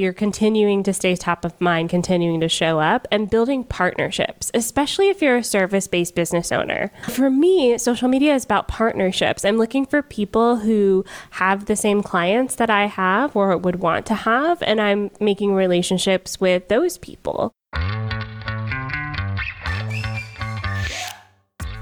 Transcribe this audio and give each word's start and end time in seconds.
you're 0.00 0.12
continuing 0.12 0.82
to 0.82 0.92
stay 0.92 1.14
top 1.14 1.44
of 1.44 1.60
mind, 1.60 1.90
continuing 1.90 2.40
to 2.40 2.48
show 2.48 2.80
up, 2.80 3.06
and 3.12 3.30
building 3.30 3.62
partnerships, 3.62 4.50
especially 4.54 5.08
if 5.10 5.20
you're 5.20 5.36
a 5.36 5.44
service 5.44 5.86
based 5.86 6.14
business 6.14 6.50
owner. 6.50 6.90
For 7.08 7.30
me, 7.30 7.76
social 7.78 8.08
media 8.08 8.34
is 8.34 8.44
about 8.44 8.66
partnerships. 8.66 9.44
I'm 9.44 9.58
looking 9.58 9.86
for 9.86 10.02
people 10.02 10.56
who 10.56 11.04
have 11.32 11.66
the 11.66 11.76
same 11.76 12.02
clients 12.02 12.54
that 12.56 12.70
I 12.70 12.86
have 12.86 13.36
or 13.36 13.56
would 13.56 13.76
want 13.76 14.06
to 14.06 14.14
have, 14.14 14.62
and 14.62 14.80
I'm 14.80 15.10
making 15.20 15.54
relationships 15.54 16.40
with 16.40 16.68
those 16.68 16.98
people. 16.98 17.52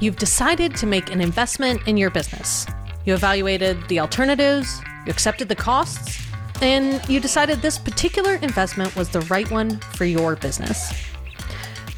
You've 0.00 0.16
decided 0.16 0.76
to 0.76 0.86
make 0.86 1.10
an 1.10 1.20
investment 1.20 1.86
in 1.88 1.96
your 1.96 2.10
business. 2.10 2.66
You 3.04 3.14
evaluated 3.14 3.88
the 3.88 4.00
alternatives, 4.00 4.80
you 5.06 5.10
accepted 5.10 5.48
the 5.48 5.56
costs, 5.56 6.27
and 6.60 7.06
you 7.08 7.20
decided 7.20 7.62
this 7.62 7.78
particular 7.78 8.34
investment 8.36 8.94
was 8.96 9.08
the 9.08 9.20
right 9.22 9.50
one 9.50 9.78
for 9.78 10.04
your 10.04 10.36
business. 10.36 10.92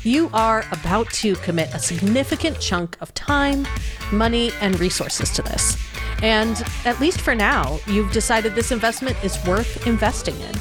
You 0.02 0.30
are 0.32 0.64
about 0.72 1.10
to 1.14 1.34
commit 1.36 1.74
a 1.74 1.78
significant 1.78 2.58
chunk 2.60 2.96
of 3.00 3.12
time, 3.14 3.66
money, 4.12 4.50
and 4.60 4.78
resources 4.80 5.30
to 5.32 5.42
this. 5.42 5.76
And 6.22 6.62
at 6.84 7.00
least 7.00 7.20
for 7.20 7.34
now, 7.34 7.78
you've 7.86 8.12
decided 8.12 8.54
this 8.54 8.72
investment 8.72 9.16
is 9.22 9.38
worth 9.46 9.86
investing 9.86 10.38
in. 10.40 10.54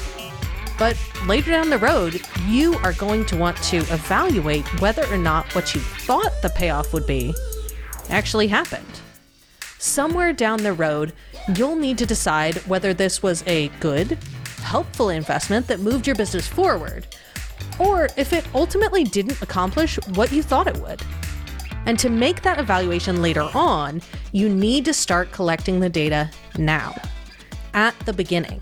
But 0.78 0.96
later 1.26 1.50
down 1.50 1.68
the 1.68 1.78
road, 1.78 2.22
you 2.46 2.74
are 2.76 2.94
going 2.94 3.26
to 3.26 3.36
want 3.36 3.56
to 3.64 3.78
evaluate 3.78 4.66
whether 4.80 5.06
or 5.12 5.18
not 5.18 5.54
what 5.54 5.74
you 5.74 5.80
thought 5.80 6.32
the 6.42 6.50
payoff 6.50 6.92
would 6.94 7.06
be 7.06 7.34
actually 8.08 8.48
happened. 8.48 9.00
Somewhere 9.80 10.34
down 10.34 10.62
the 10.62 10.74
road, 10.74 11.14
you'll 11.56 11.74
need 11.74 11.96
to 11.96 12.04
decide 12.04 12.56
whether 12.66 12.92
this 12.92 13.22
was 13.22 13.42
a 13.46 13.68
good, 13.80 14.18
helpful 14.62 15.08
investment 15.08 15.66
that 15.68 15.80
moved 15.80 16.06
your 16.06 16.16
business 16.16 16.46
forward, 16.46 17.06
or 17.78 18.10
if 18.18 18.34
it 18.34 18.46
ultimately 18.54 19.04
didn't 19.04 19.40
accomplish 19.40 19.96
what 20.08 20.32
you 20.32 20.42
thought 20.42 20.66
it 20.66 20.76
would. 20.82 21.00
And 21.86 21.98
to 21.98 22.10
make 22.10 22.42
that 22.42 22.60
evaluation 22.60 23.22
later 23.22 23.48
on, 23.54 24.02
you 24.32 24.50
need 24.50 24.84
to 24.84 24.92
start 24.92 25.32
collecting 25.32 25.80
the 25.80 25.88
data 25.88 26.30
now, 26.58 26.94
at 27.72 27.98
the 28.00 28.12
beginning. 28.12 28.60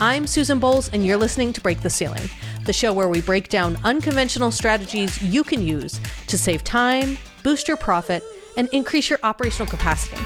I'm 0.00 0.26
Susan 0.26 0.58
Bowles, 0.58 0.88
and 0.88 1.06
you're 1.06 1.18
listening 1.18 1.52
to 1.52 1.60
Break 1.60 1.82
the 1.82 1.90
Ceiling, 1.90 2.28
the 2.64 2.72
show 2.72 2.92
where 2.92 3.08
we 3.08 3.20
break 3.20 3.48
down 3.48 3.78
unconventional 3.84 4.50
strategies 4.50 5.22
you 5.22 5.44
can 5.44 5.64
use 5.64 6.00
to 6.26 6.36
save 6.36 6.64
time, 6.64 7.16
boost 7.44 7.68
your 7.68 7.76
profit, 7.76 8.24
and 8.60 8.68
increase 8.74 9.08
your 9.08 9.18
operational 9.22 9.66
capacity. 9.66 10.22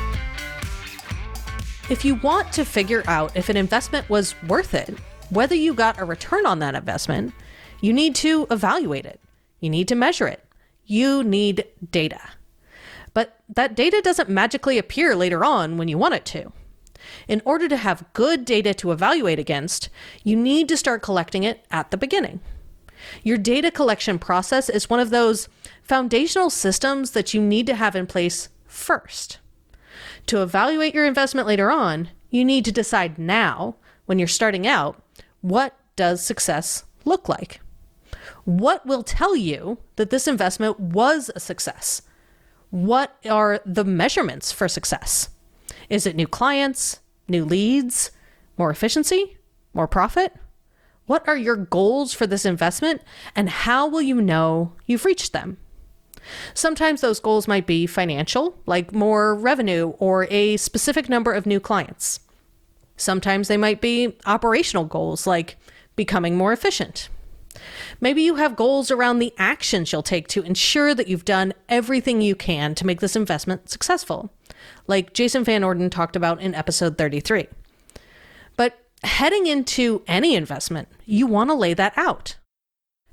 If 1.89 2.05
you 2.05 2.17
want 2.17 2.53
to 2.55 2.65
figure 2.65 3.05
out 3.07 3.37
if 3.37 3.49
an 3.49 3.57
investment 3.57 4.11
was 4.11 4.35
worth 4.49 4.75
it, 4.75 4.99
whether 5.31 5.55
you 5.55 5.73
got 5.73 6.01
a 6.01 6.05
return 6.05 6.45
on 6.45 6.59
that 6.59 6.75
investment, 6.75 7.33
you 7.81 7.93
need 7.93 8.17
to 8.17 8.49
evaluate 8.51 9.07
it. 9.07 9.21
You 9.61 9.71
need 9.71 9.87
to 9.87 9.95
measure 9.95 10.27
it. 10.27 10.43
You 10.85 11.23
need 11.23 11.65
data. 11.93 12.21
But 13.13 13.39
that 13.49 13.77
data 13.77 14.01
doesn't 14.03 14.29
magically 14.29 14.79
appear 14.79 15.15
later 15.15 15.45
on 15.45 15.79
when 15.79 15.87
you 15.87 15.97
want 15.97 16.15
it 16.15 16.25
to. 16.27 16.53
In 17.29 17.41
order 17.45 17.69
to 17.69 17.77
have 17.77 18.13
good 18.15 18.45
data 18.45 18.75
to 18.75 18.91
evaluate 18.91 19.39
against, 19.39 19.91
you 20.25 20.35
need 20.35 20.69
to 20.71 20.77
start 20.77 21.03
collecting 21.03 21.45
it 21.45 21.65
at 21.71 21.93
the 21.93 21.97
beginning. 21.97 22.41
Your 23.23 23.39
data 23.39 23.71
collection 23.71 24.19
process 24.19 24.69
is 24.69 24.91
one 24.91 25.01
of 25.01 25.11
those 25.11 25.49
foundational 25.83 26.51
systems 26.51 27.13
that 27.13 27.35
you 27.35 27.41
need 27.41 27.67
to 27.67 27.75
have 27.75 27.97
in 27.97 28.07
place 28.07 28.49
first. 28.67 29.39
To 30.27 30.43
evaluate 30.43 30.95
your 30.95 31.07
investment 31.07 31.47
later 31.47 31.71
on, 31.71 32.09
you 32.31 32.45
need 32.45 32.65
to 32.65 32.73
decide 32.73 33.19
now, 33.19 33.77
when 34.07 34.19
you're 34.19 34.29
starting 34.29 34.67
out, 34.67 35.03
what 35.41 35.77
does 35.97 36.25
success 36.25 36.85
look 37.05 37.29
like? 37.29 37.61
What 38.45 38.85
will 38.87 39.03
tell 39.03 39.37
you 39.37 39.79
that 39.97 40.11
this 40.11 40.27
investment 40.27 40.79
was 40.81 41.31
a 41.35 41.41
success? 41.41 42.03
What 42.71 43.17
are 43.29 43.61
the 43.65 43.85
measurements 43.85 44.51
for 44.51 44.69
success? 44.69 45.31
Is 45.89 46.07
it 46.07 46.17
new 46.17 46.27
clients, 46.27 47.01
new 47.29 47.45
leads, 47.45 48.11
more 48.59 48.71
efficiency, 48.71 49.39
more 49.73 49.87
profit? 49.87 50.35
What 51.07 51.27
are 51.29 51.37
your 51.37 51.57
goals 51.57 52.15
for 52.15 52.27
this 52.27 52.47
investment, 52.47 53.03
and 53.37 53.51
how 53.51 53.87
will 53.87 54.03
you 54.03 54.21
know 54.21 54.73
you've 54.87 55.05
reached 55.05 55.33
them? 55.33 55.59
Sometimes 56.55 57.01
those 57.01 57.21
goals 57.21 57.47
might 57.47 57.67
be 57.67 57.87
financial, 57.87 58.57
like 58.65 58.95
more 58.95 59.35
revenue 59.35 59.89
or 59.99 60.27
a 60.31 60.57
specific 60.57 61.09
number 61.09 61.33
of 61.33 61.45
new 61.45 61.61
clients. 61.61 62.21
Sometimes 62.97 63.49
they 63.49 63.57
might 63.57 63.81
be 63.81 64.17
operational 64.25 64.85
goals, 64.85 65.27
like 65.27 65.57
becoming 65.97 66.37
more 66.37 66.53
efficient. 66.53 67.09
Maybe 68.01 68.23
you 68.23 68.37
have 68.37 68.57
goals 68.57 68.91
around 68.91 69.19
the 69.19 69.33
actions 69.39 69.93
you'll 69.93 70.03
take 70.03 70.29
to 70.29 70.43
ensure 70.43 70.95
that 70.95 71.09
you've 71.09 71.25
done 71.25 71.53
everything 71.69 72.21
you 72.21 72.35
can 72.35 72.75
to 72.77 72.87
make 72.87 73.01
this 73.01 73.17
investment 73.17 73.69
successful, 73.69 74.31
like 74.87 75.13
Jason 75.13 75.45
Van 75.45 75.63
Orden 75.63 75.91
talked 75.91 76.17
about 76.17 76.41
in 76.41 76.55
episode 76.55 76.99
33. 76.99 77.47
Heading 79.05 79.47
into 79.47 80.03
any 80.07 80.35
investment, 80.35 80.89
you 81.05 81.27
want 81.27 81.51
to 81.51 81.55
lay 81.55 81.75
that 81.75 81.93
out. 81.95 82.37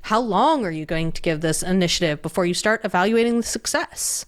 How 0.04 0.22
long 0.22 0.66
are 0.66 0.72
you 0.72 0.86
going 0.86 1.12
to 1.12 1.22
give 1.22 1.42
this 1.42 1.62
initiative 1.62 2.22
before 2.22 2.46
you 2.46 2.54
start 2.54 2.86
evaluating 2.86 3.36
the 3.36 3.44
success? 3.44 4.26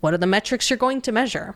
What 0.00 0.14
are 0.14 0.18
the 0.18 0.26
metrics 0.26 0.68
you're 0.68 0.76
going 0.76 1.00
to 1.02 1.12
measure? 1.12 1.54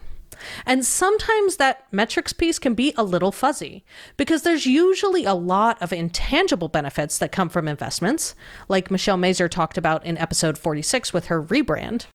And 0.64 0.86
sometimes 0.86 1.56
that 1.56 1.84
metrics 1.90 2.32
piece 2.32 2.60
can 2.60 2.74
be 2.74 2.94
a 2.96 3.02
little 3.02 3.32
fuzzy 3.32 3.84
because 4.16 4.42
there's 4.42 4.66
usually 4.66 5.24
a 5.24 5.34
lot 5.34 5.82
of 5.82 5.92
intangible 5.92 6.68
benefits 6.68 7.18
that 7.18 7.32
come 7.32 7.48
from 7.48 7.66
investments, 7.66 8.36
like 8.68 8.88
Michelle 8.88 9.16
Mazur 9.16 9.48
talked 9.48 9.76
about 9.76 10.06
in 10.06 10.16
episode 10.16 10.58
46 10.58 11.12
with 11.12 11.26
her 11.26 11.42
rebrand. 11.42 12.06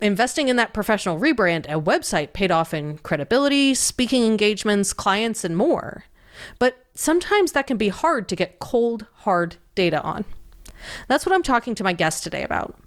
Investing 0.00 0.46
in 0.46 0.54
that 0.54 0.72
professional 0.72 1.18
rebrand 1.18 1.66
a 1.66 1.80
website 1.80 2.32
paid 2.32 2.52
off 2.52 2.72
in 2.72 2.98
credibility, 2.98 3.74
speaking 3.74 4.24
engagements, 4.24 4.92
clients, 4.92 5.42
and 5.44 5.56
more. 5.56 6.04
But 6.58 6.84
sometimes 6.94 7.52
that 7.52 7.66
can 7.66 7.76
be 7.76 7.88
hard 7.88 8.28
to 8.28 8.36
get 8.36 8.58
cold, 8.58 9.06
hard 9.14 9.56
data 9.74 10.02
on. 10.02 10.24
That's 11.08 11.26
what 11.26 11.34
I'm 11.34 11.42
talking 11.42 11.74
to 11.74 11.84
my 11.84 11.92
guest 11.92 12.22
today 12.22 12.42
about. 12.42 12.78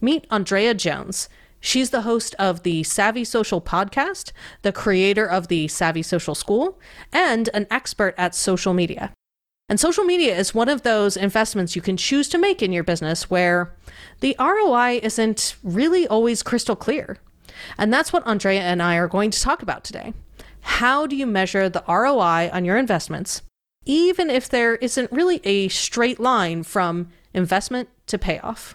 Meet 0.00 0.26
Andrea 0.30 0.74
Jones. 0.74 1.28
She's 1.60 1.90
the 1.90 2.02
host 2.02 2.34
of 2.38 2.62
the 2.62 2.82
Savvy 2.84 3.24
Social 3.24 3.60
podcast, 3.60 4.32
the 4.62 4.72
creator 4.72 5.26
of 5.26 5.48
the 5.48 5.68
Savvy 5.68 6.02
Social 6.02 6.34
School, 6.34 6.78
and 7.12 7.50
an 7.52 7.66
expert 7.70 8.14
at 8.16 8.34
social 8.34 8.72
media. 8.72 9.12
And 9.68 9.78
social 9.78 10.04
media 10.04 10.36
is 10.36 10.54
one 10.54 10.68
of 10.68 10.82
those 10.82 11.16
investments 11.16 11.76
you 11.76 11.82
can 11.82 11.96
choose 11.96 12.28
to 12.30 12.38
make 12.38 12.62
in 12.62 12.72
your 12.72 12.82
business 12.82 13.30
where 13.30 13.72
the 14.20 14.34
ROI 14.38 15.00
isn't 15.02 15.54
really 15.62 16.08
always 16.08 16.42
crystal 16.42 16.74
clear. 16.74 17.18
And 17.78 17.92
that's 17.92 18.12
what 18.12 18.26
Andrea 18.26 18.62
and 18.62 18.82
I 18.82 18.96
are 18.96 19.06
going 19.06 19.30
to 19.30 19.40
talk 19.40 19.62
about 19.62 19.84
today. 19.84 20.12
How 20.62 21.06
do 21.06 21.16
you 21.16 21.26
measure 21.26 21.68
the 21.68 21.84
ROI 21.88 22.50
on 22.52 22.64
your 22.64 22.76
investments, 22.76 23.42
even 23.84 24.30
if 24.30 24.48
there 24.48 24.76
isn't 24.76 25.12
really 25.12 25.40
a 25.44 25.68
straight 25.68 26.20
line 26.20 26.62
from 26.62 27.08
investment 27.34 27.88
to 28.06 28.18
payoff? 28.18 28.74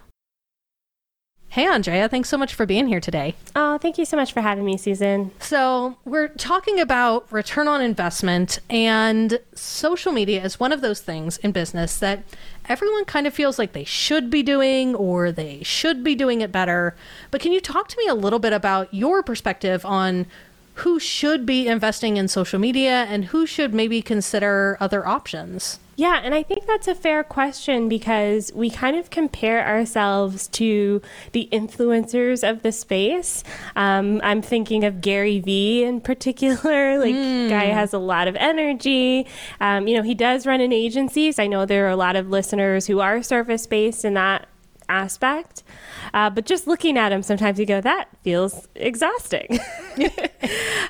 Hey, 1.56 1.68
Andrea, 1.68 2.10
thanks 2.10 2.28
so 2.28 2.38
much 2.38 2.54
for 2.54 2.66
being 2.66 2.88
here 2.88 3.00
today. 3.00 3.34
Oh, 3.56 3.78
thank 3.78 3.98
you 3.98 4.04
so 4.04 4.18
much 4.18 4.34
for 4.34 4.42
having 4.42 4.66
me, 4.66 4.76
Susan. 4.76 5.32
So, 5.40 5.96
we're 6.04 6.28
talking 6.28 6.82
about 6.82 7.32
return 7.32 7.70
on 7.70 7.80
investment, 7.80 8.60
and 8.70 9.40
social 9.54 10.12
media 10.12 10.44
is 10.44 10.60
one 10.60 10.74
of 10.74 10.82
those 10.82 11.00
things 11.00 11.38
in 11.38 11.54
business 11.54 11.98
that 12.00 12.24
everyone 12.68 13.06
kind 13.06 13.26
of 13.26 13.34
feels 13.34 13.58
like 13.58 13.72
they 13.72 13.86
should 13.86 14.30
be 14.30 14.44
doing 14.44 14.96
or 14.96 15.32
they 15.32 15.64
should 15.64 16.04
be 16.04 16.14
doing 16.14 16.42
it 16.42 16.52
better. 16.52 16.94
But 17.32 17.40
can 17.40 17.54
you 17.54 17.62
talk 17.62 17.88
to 17.88 17.98
me 18.00 18.08
a 18.10 18.16
little 18.16 18.40
bit 18.40 18.52
about 18.52 18.94
your 18.94 19.24
perspective 19.24 19.86
on 19.86 20.26
who 20.76 21.00
should 21.00 21.46
be 21.46 21.68
investing 21.68 22.18
in 22.18 22.28
social 22.28 22.60
media 22.60 23.06
and 23.10 23.26
who 23.26 23.46
should 23.46 23.74
maybe 23.74 24.02
consider 24.02 24.78
other 24.80 25.08
options? 25.08 25.80
Yeah, 25.98 26.20
and 26.22 26.36
I 26.36 26.44
think 26.44 26.66
that's 26.66 26.90
a 26.90 26.96
fair 26.96 27.24
question 27.24 27.88
because 27.88 28.52
we 28.54 28.70
kind 28.70 28.98
of 28.98 29.10
compare 29.10 29.66
ourselves 29.66 30.48
to 30.50 31.02
the 31.32 31.48
influencers 31.54 32.48
of 32.48 32.64
the 32.64 32.74
space. 32.74 33.46
Um, 33.78 34.20
I'm 34.22 34.42
thinking 34.42 34.84
of 34.84 35.00
Gary 35.00 35.40
Vee 35.40 35.84
in 35.84 36.02
particular. 36.02 36.86
Like, 37.06 37.14
mm. 37.14 37.50
guy 37.50 37.66
has 37.66 37.94
a 37.94 38.00
lot 38.00 38.28
of 38.28 38.36
energy. 38.38 39.28
Um, 39.60 39.88
you 39.88 39.96
know, 39.96 40.02
he 40.02 40.16
does 40.16 40.48
run 40.48 40.60
an 40.60 40.74
agency. 40.74 41.32
So 41.32 41.44
I 41.44 41.48
know 41.48 41.66
there 41.66 41.86
are 41.86 41.90
a 41.90 41.96
lot 41.96 42.16
of 42.16 42.30
listeners 42.30 42.88
who 42.88 43.00
are 43.00 43.22
service 43.22 43.68
based, 43.68 44.04
and 44.04 44.16
that 44.16 44.48
aspect. 44.90 45.64
Uh, 46.14 46.30
but 46.30 46.46
just 46.46 46.68
looking 46.68 46.98
at 46.98 47.12
him, 47.12 47.24
sometimes 47.24 47.60
you 47.60 47.66
go, 47.66 47.82
that 47.82 48.08
feels 48.24 48.68
exhausting. 48.76 49.60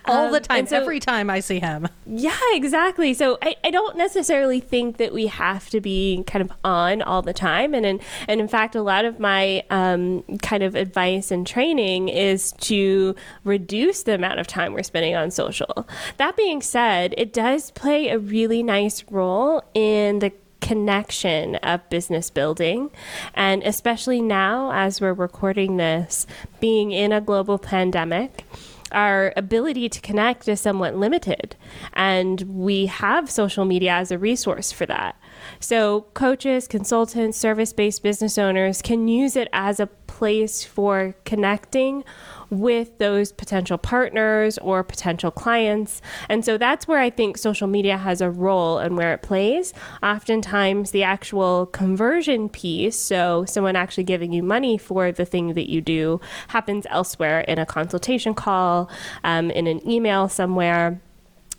All 0.08 0.30
the 0.30 0.38
Um, 0.38 0.44
time, 0.44 0.68
so- 0.68 0.78
every 0.78 1.00
time 1.00 1.30
I 1.30 1.40
see 1.40 1.60
him. 1.60 1.88
Yeah, 2.06 2.38
exactly. 2.52 3.14
So 3.14 3.38
I, 3.42 3.56
I 3.64 3.72
don't 3.72 3.98
necessarily 3.98 4.60
think 4.60 4.98
that 4.98 5.14
we 5.14 5.28
have 5.28 5.70
to 5.70 5.82
be 5.82 6.24
kind 6.28 6.42
of 6.44 6.52
on 6.64 7.02
all 7.02 7.22
the 7.22 7.34
time. 7.34 7.74
And 7.74 7.86
in, 7.86 8.00
and 8.28 8.40
in 8.40 8.48
fact, 8.48 8.76
a 8.76 8.82
lot 8.84 9.06
of 9.06 9.20
my 9.20 9.64
um, 9.70 10.24
kind 10.42 10.62
of 10.64 10.76
advice 10.76 11.32
and 11.32 11.48
training 11.48 12.10
is 12.10 12.52
to 12.62 13.16
reduce 13.44 14.04
the 14.04 14.14
amount 14.14 14.40
of 14.40 14.48
time 14.48 14.74
we're 14.74 14.84
spending 14.84 15.16
on 15.16 15.32
social. 15.32 15.88
That 16.18 16.36
being 16.38 16.62
said, 16.62 17.16
it 17.18 17.34
does 17.34 17.72
play 17.72 18.10
a 18.10 18.20
really 18.20 18.62
nice 18.62 19.04
role 19.10 19.64
in 19.74 20.20
the 20.20 20.32
connection 20.66 21.58
of 21.58 21.88
business 21.92 22.32
building. 22.32 22.90
And 23.36 23.62
especially 23.62 24.20
now, 24.20 24.72
as 24.74 25.00
we're 25.00 25.14
recording 25.14 25.78
this, 25.78 26.26
being 26.60 26.92
in 26.92 27.12
a 27.12 27.22
global 27.22 27.60
pandemic, 27.60 28.44
our 28.92 29.32
ability 29.38 29.90
to 29.90 30.02
connect 30.02 30.48
is 30.48 30.60
somewhat 30.60 30.96
limited. 30.96 31.56
And 31.94 32.42
we 32.42 32.88
have 32.88 33.30
social 33.30 33.64
media 33.64 33.92
as 33.92 34.10
a 34.10 34.18
resource 34.18 34.72
for 34.72 34.88
that. 34.88 35.16
So, 35.60 36.08
coaches, 36.16 36.68
consultants, 36.68 37.38
service 37.38 37.72
based 37.72 38.02
business 38.02 38.40
owners 38.40 38.82
can 38.82 39.08
use 39.08 39.36
it 39.36 39.50
as 39.54 39.80
a 39.80 39.88
place 39.88 40.64
for 40.64 41.14
connecting 41.26 42.04
with 42.50 42.98
those 42.98 43.32
potential 43.32 43.78
partners 43.78 44.58
or 44.60 44.84
potential 44.84 45.32
clients. 45.32 46.02
And 46.30 46.46
so 46.46 46.58
that's 46.58 46.88
where 46.88 47.00
I 47.00 47.10
think 47.10 47.38
social 47.38 47.68
media 47.68 47.98
has 47.98 48.22
a 48.22 48.30
role 48.30 48.78
and 48.78 48.98
where 48.98 49.14
it 49.14 49.22
plays. 49.22 49.74
Oftentimes, 50.04 50.92
the 50.92 51.04
actual 51.04 51.68
conversion 51.68 52.50
piece, 52.50 52.98
so 52.98 53.46
someone 53.46 53.76
actually 53.76 54.04
giving 54.04 54.34
you 54.34 54.44
money 54.44 54.78
for 54.78 55.12
the 55.12 55.26
thing 55.26 55.54
that 55.54 55.70
you 55.70 55.82
do, 55.82 56.20
happens 56.50 56.86
elsewhere 56.90 57.42
in 57.42 57.60
a 57.60 57.66
consultation 57.66 58.34
call, 58.34 58.90
um, 59.24 59.52
in 59.52 59.68
an 59.68 59.88
email 59.90 60.30
somewhere. 60.30 61.00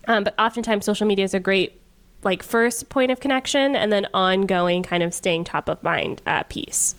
Um, 0.07 0.23
but 0.23 0.33
oftentimes, 0.39 0.85
social 0.85 1.05
media 1.05 1.25
is 1.25 1.33
a 1.33 1.39
great 1.39 1.81
like 2.23 2.41
first 2.41 2.89
point 2.89 3.11
of 3.11 3.19
connection 3.19 3.75
and 3.75 3.91
then 3.91 4.07
ongoing 4.13 4.83
kind 4.83 5.03
of 5.03 5.13
staying 5.13 5.43
top 5.43 5.69
of 5.69 5.81
mind 5.83 6.21
uh, 6.25 6.43
piece. 6.43 6.95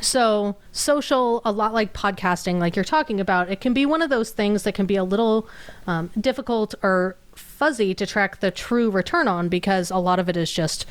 So, 0.00 0.56
social, 0.72 1.42
a 1.44 1.52
lot 1.52 1.74
like 1.74 1.92
podcasting, 1.92 2.58
like 2.58 2.74
you're 2.74 2.84
talking 2.84 3.20
about, 3.20 3.50
it 3.50 3.60
can 3.60 3.74
be 3.74 3.84
one 3.84 4.02
of 4.02 4.08
those 4.08 4.30
things 4.30 4.62
that 4.62 4.72
can 4.72 4.86
be 4.86 4.96
a 4.96 5.04
little 5.04 5.48
um, 5.86 6.10
difficult 6.18 6.74
or 6.82 7.16
fuzzy 7.34 7.94
to 7.94 8.06
track 8.06 8.40
the 8.40 8.50
true 8.50 8.90
return 8.90 9.28
on 9.28 9.48
because 9.48 9.90
a 9.90 9.98
lot 9.98 10.18
of 10.18 10.28
it 10.28 10.36
is 10.36 10.50
just 10.50 10.86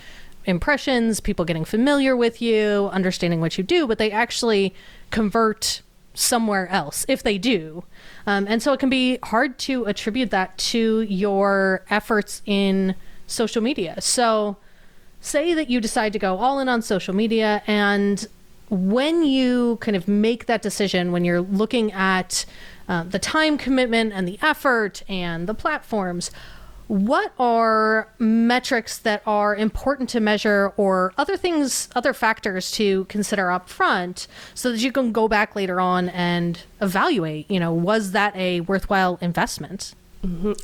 impressions, 0.46 1.20
people 1.20 1.46
getting 1.46 1.66
familiar 1.66 2.16
with 2.16 2.42
you, 2.42 2.90
understanding 2.92 3.42
what 3.42 3.58
you 3.58 3.64
do, 3.64 3.88
but 3.88 3.98
they 3.98 4.12
actually 4.12 4.74
convert 5.12 5.82
somewhere 6.14 6.68
else 6.68 7.06
if 7.08 7.24
they 7.24 7.38
do. 7.38 7.84
Um, 8.28 8.46
and 8.48 8.62
so 8.62 8.74
it 8.74 8.80
can 8.80 8.90
be 8.90 9.20
hard 9.24 9.58
to 9.60 9.86
attribute 9.86 10.32
that 10.32 10.58
to 10.58 11.02
your 11.02 11.84
efforts 11.90 12.42
in 12.46 12.96
social 13.28 13.62
media. 13.62 14.02
So, 14.02 14.58
say 15.22 15.54
that 15.54 15.70
you 15.70 15.82
decide 15.82 16.14
to 16.14 16.20
go 16.20 16.38
all 16.38 16.60
in 16.60 16.70
on 16.70 16.82
social 16.82 17.14
media 17.14 17.62
and 17.68 18.26
when 18.70 19.24
you 19.24 19.78
kind 19.82 19.98
of 19.98 20.08
make 20.08 20.46
that 20.46 20.62
decision 20.62 21.12
when 21.12 21.26
you're 21.26 21.42
looking 21.42 21.92
at 21.92 22.46
uh, 22.88 23.04
the 23.04 23.20
time 23.20 23.58
commitment 23.58 24.14
and 24.14 24.28
the 24.28 24.40
effort 24.42 25.04
and 25.08 25.48
the 25.48 25.54
platforms 25.54 26.32
what 26.88 27.32
are 27.38 28.12
metrics 28.18 28.98
that 28.98 29.22
are 29.28 29.56
important 29.56 30.10
to 30.10 30.20
measure 30.20 30.74
or 30.76 31.14
other 31.18 31.38
things 31.38 31.88
other 31.96 32.14
factors 32.14 32.72
to 32.72 33.06
consider 33.06 33.52
up 33.52 33.70
front 33.70 34.28
so 34.56 34.72
that 34.72 34.80
you 34.80 34.92
can 34.92 35.12
go 35.12 35.28
back 35.28 35.56
later 35.56 35.80
on 35.80 36.10
and 36.10 36.64
evaluate 36.82 37.50
you 37.50 37.60
know 37.60 37.72
was 37.72 38.12
that 38.12 38.36
a 38.36 38.62
worthwhile 38.62 39.18
investment 39.22 39.94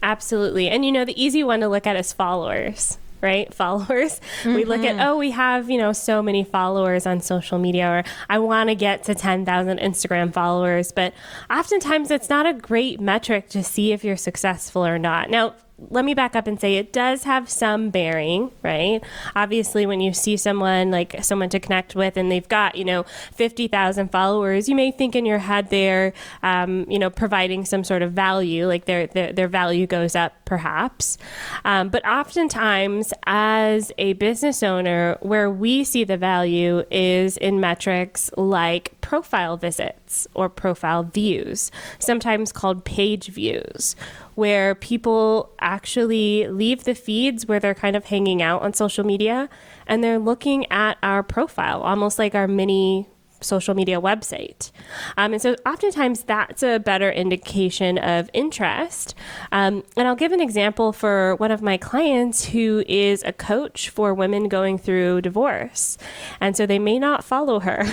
Absolutely. 0.03 0.69
And 0.69 0.85
you 0.85 0.91
know, 0.91 1.05
the 1.05 1.21
easy 1.21 1.43
one 1.43 1.61
to 1.61 1.67
look 1.67 1.87
at 1.87 1.95
is 1.95 2.13
followers. 2.13 2.97
Right, 3.25 3.51
followers. 3.61 4.21
We 4.45 4.65
look 4.65 4.83
at, 4.83 4.97
mm-hmm. 4.97 4.99
oh, 4.99 5.17
we 5.17 5.31
have, 5.31 5.67
you 5.67 5.79
know, 5.79 5.93
so 5.93 6.21
many 6.21 6.43
followers 6.43 7.07
on 7.07 7.21
social 7.21 7.57
media, 7.57 7.89
or 7.89 8.03
I 8.29 8.37
want 8.37 8.69
to 8.69 8.75
get 8.75 9.03
to 9.05 9.15
10,000 9.15 9.79
Instagram 9.79 10.31
followers. 10.31 10.91
But 10.91 11.11
oftentimes 11.49 12.11
it's 12.11 12.29
not 12.29 12.45
a 12.45 12.53
great 12.53 13.01
metric 13.01 13.49
to 13.49 13.63
see 13.63 13.93
if 13.93 14.03
you're 14.03 14.15
successful 14.15 14.85
or 14.85 14.99
not. 14.99 15.31
Now, 15.31 15.55
let 15.89 16.05
me 16.05 16.13
back 16.13 16.35
up 16.35 16.47
and 16.47 16.59
say 16.59 16.75
it 16.77 16.93
does 16.93 17.23
have 17.23 17.49
some 17.49 17.89
bearing, 17.89 18.51
right? 18.63 19.01
Obviously, 19.35 19.85
when 19.85 19.99
you 19.99 20.13
see 20.13 20.37
someone 20.37 20.89
like 20.89 21.21
someone 21.21 21.49
to 21.49 21.59
connect 21.59 21.95
with 21.95 22.15
and 22.15 22.31
they've 22.31 22.47
got, 22.47 22.75
you 22.75 22.85
know, 22.85 23.03
50,000 23.33 24.09
followers, 24.09 24.69
you 24.69 24.75
may 24.75 24.91
think 24.91 25.15
in 25.15 25.25
your 25.25 25.39
head 25.39 25.69
they're, 25.69 26.13
um, 26.43 26.85
you 26.89 26.97
know, 26.97 27.09
providing 27.09 27.65
some 27.65 27.83
sort 27.83 28.01
of 28.01 28.13
value, 28.13 28.67
like 28.67 28.85
their, 28.85 29.07
their, 29.07 29.33
their 29.33 29.47
value 29.49 29.85
goes 29.85 30.15
up 30.15 30.33
perhaps. 30.45 31.17
Um, 31.65 31.89
but 31.89 32.05
oftentimes, 32.07 33.13
as 33.25 33.91
a 33.97 34.13
business 34.13 34.63
owner, 34.63 35.17
where 35.21 35.49
we 35.49 35.83
see 35.83 36.03
the 36.05 36.17
value 36.17 36.83
is 36.89 37.35
in 37.37 37.59
metrics 37.59 38.31
like 38.37 38.99
profile 39.01 39.57
visits 39.57 40.27
or 40.33 40.47
profile 40.47 41.03
views, 41.03 41.69
sometimes 41.99 42.51
called 42.51 42.85
page 42.85 43.27
views, 43.27 43.95
where 44.35 44.75
people 44.75 45.51
actually 45.59 46.47
leave 46.47 46.83
the 46.83 46.93
feeds 46.93 47.47
where 47.47 47.59
they're 47.59 47.73
kind 47.73 47.95
of 47.95 48.05
hanging 48.05 48.41
out 48.41 48.61
on 48.61 48.73
social 48.73 49.03
media 49.03 49.49
and 49.87 50.03
they're 50.03 50.19
looking 50.19 50.69
at 50.71 50.97
our 51.01 51.23
profile, 51.23 51.81
almost 51.81 52.19
like 52.19 52.35
our 52.35 52.47
mini 52.47 53.09
social 53.41 53.73
media 53.73 53.99
website. 53.99 54.71
Um, 55.17 55.33
and 55.33 55.41
so 55.41 55.55
oftentimes 55.65 56.23
that's 56.23 56.63
a 56.63 56.79
better 56.79 57.11
indication 57.11 57.97
of 57.97 58.29
interest. 58.33 59.15
Um, 59.51 59.83
and 59.97 60.07
I'll 60.07 60.15
give 60.15 60.31
an 60.31 60.41
example 60.41 60.93
for 60.93 61.35
one 61.35 61.51
of 61.51 61.61
my 61.61 61.77
clients 61.77 62.45
who 62.45 62.83
is 62.87 63.23
a 63.23 63.33
coach 63.33 63.89
for 63.89 64.13
women 64.13 64.47
going 64.47 64.77
through 64.77 65.21
divorce. 65.21 65.97
And 66.39 66.55
so 66.55 66.65
they 66.65 66.79
may 66.79 66.99
not 66.99 67.23
follow 67.23 67.59
her. 67.59 67.85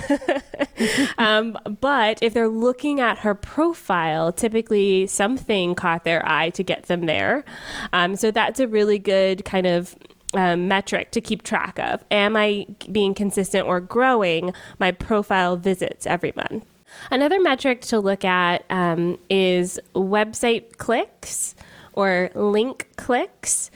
um, 1.19 1.59
but 1.81 2.23
if 2.23 2.35
they're 2.35 2.49
looking 2.49 3.01
at 3.01 3.19
her 3.19 3.35
profile, 3.35 4.33
typically 4.33 5.07
something 5.07 5.75
caught 5.75 6.05
their 6.05 6.27
eye 6.27 6.51
to 6.51 6.63
get 6.63 6.85
them 6.85 7.07
there. 7.07 7.45
Um, 7.93 8.17
so 8.17 8.31
that's 8.31 8.61
a 8.61 8.69
really 8.69 8.99
good 8.99 9.45
kind 9.45 9.67
of 9.67 9.97
um, 10.35 10.69
metric 10.69 11.11
to 11.13 11.21
keep 11.21 11.43
track 11.43 11.79
of. 11.79 12.05
Am 12.11 12.37
I 12.37 12.67
being 12.91 13.15
consistent 13.15 13.67
or 13.67 13.81
growing 13.81 14.53
my 14.79 14.93
profile 14.93 15.57
visits 15.57 16.07
every 16.07 16.33
month? 16.37 16.65
Another 17.11 17.41
metric 17.41 17.81
to 17.83 18.01
look 18.01 18.25
at 18.25 18.65
um, 18.71 19.19
is 19.31 19.81
website 19.95 20.77
clicks 20.77 21.55
or 21.95 22.31
link 22.35 22.89
clicks. 22.97 23.71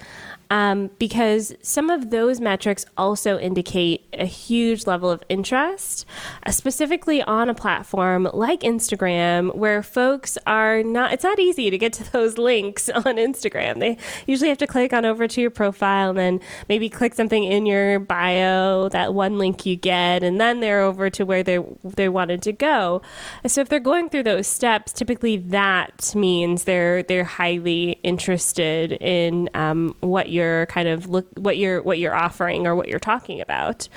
Um, 0.51 0.91
because 0.99 1.55
some 1.61 1.91
of 1.91 2.11
those 2.11 2.41
metrics 2.41 2.87
also 2.97 3.39
indicate 3.39 4.07
a 4.13 4.27
huge 4.27 4.87
level 4.87 5.11
of 5.11 5.23
interest, 5.29 6.07
uh, 6.45 6.53
specifically 6.53 7.21
on 7.23 7.51
a 7.51 7.55
platform 7.55 8.29
like 8.33 8.61
Instagram, 8.61 9.55
where 9.57 9.83
folks 9.83 10.39
are 10.47 10.83
not, 10.85 11.13
it's 11.13 11.25
not 11.25 11.41
easy 11.41 11.69
to 11.71 11.79
get 11.79 11.93
to 11.95 12.13
those 12.13 12.39
links 12.39 12.89
on 12.89 13.03
Instagram. 13.03 13.81
They 13.81 13.99
usually 14.27 14.49
have 14.49 14.59
to 14.59 14.67
click 14.67 14.93
on 14.93 15.05
over 15.05 15.27
to 15.27 15.41
your 15.41 15.51
profile 15.51 16.11
and 16.11 16.19
then 16.19 16.41
maybe 16.69 16.89
click 16.89 17.15
something 17.15 17.43
in 17.43 17.67
your 17.67 17.99
bio, 17.99 18.89
that 18.91 19.15
one 19.15 19.39
link 19.39 19.67
you 19.67 19.75
get, 19.75 20.23
and 20.23 20.41
then 20.41 20.61
they're 20.61 20.83
over 20.83 21.11
to 21.11 21.25
where 21.25 21.43
they, 21.43 21.59
they 21.83 22.09
wanted 22.09 22.43
to 22.43 22.53
go. 22.53 23.03
So 23.47 23.61
if 23.61 23.69
they're 23.69 23.81
going 23.81 24.11
through 24.11 24.25
those 24.25 24.47
steps, 24.47 24.93
typically 24.93 25.39
that 25.39 26.15
means 26.15 26.65
they're, 26.65 27.03
they're 27.03 27.25
highly 27.25 27.99
interested 28.03 28.93
in 28.93 29.51
um, 29.55 29.97
what 30.01 30.29
you're 30.37 30.67
kind 30.67 30.89
of 30.89 31.09
look 31.09 31.27
what 31.37 31.57
you're 31.57 31.83
what 31.83 31.99
you're 31.99 32.15
offering 32.15 32.67
or 32.67 32.75
what 32.75 32.89
you're 32.89 32.99
talking 32.99 33.41
about. 33.41 33.89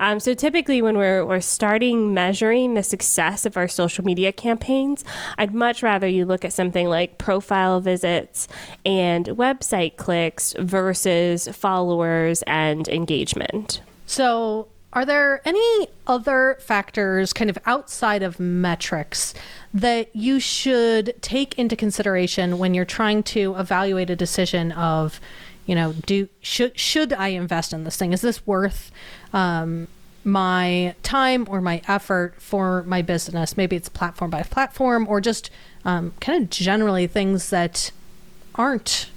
Um, 0.00 0.20
so 0.20 0.34
typically, 0.34 0.82
when 0.82 0.98
we're 0.98 1.24
we're 1.24 1.40
starting 1.40 2.12
measuring 2.12 2.74
the 2.74 2.82
success 2.82 3.46
of 3.46 3.56
our 3.56 3.68
social 3.68 4.04
media 4.04 4.32
campaigns, 4.32 5.04
I'd 5.38 5.54
much 5.54 5.82
rather 5.82 6.08
you 6.08 6.24
look 6.26 6.44
at 6.44 6.52
something 6.52 6.88
like 6.88 7.18
profile 7.18 7.80
visits 7.80 8.48
and 8.84 9.26
website 9.26 9.96
clicks 9.96 10.54
versus 10.58 11.48
followers 11.48 12.42
and 12.46 12.88
engagement. 12.88 13.80
So, 14.06 14.68
are 14.92 15.04
there 15.04 15.40
any 15.44 15.88
other 16.06 16.56
factors 16.60 17.32
kind 17.32 17.50
of 17.50 17.58
outside 17.66 18.22
of 18.22 18.38
metrics 18.38 19.34
that 19.72 20.14
you 20.14 20.38
should 20.38 21.14
take 21.20 21.58
into 21.58 21.74
consideration 21.74 22.58
when 22.58 22.74
you're 22.74 22.84
trying 22.84 23.22
to 23.24 23.56
evaluate 23.56 24.10
a 24.10 24.16
decision 24.16 24.70
of, 24.72 25.20
you 25.66 25.74
know, 25.74 25.92
do 26.06 26.28
should 26.40 26.78
should 26.78 27.12
I 27.12 27.28
invest 27.28 27.72
in 27.72 27.84
this 27.84 27.96
thing? 27.96 28.12
Is 28.12 28.20
this 28.20 28.46
worth 28.46 28.90
um, 29.32 29.88
my 30.22 30.94
time 31.02 31.46
or 31.48 31.60
my 31.60 31.80
effort 31.88 32.34
for 32.38 32.82
my 32.84 33.02
business? 33.02 33.56
Maybe 33.56 33.76
it's 33.76 33.88
platform 33.88 34.30
by 34.30 34.42
platform 34.42 35.06
or 35.08 35.20
just 35.20 35.50
um, 35.84 36.12
kind 36.20 36.42
of 36.42 36.50
generally 36.50 37.06
things 37.06 37.50
that 37.50 37.90
aren't 38.54 39.10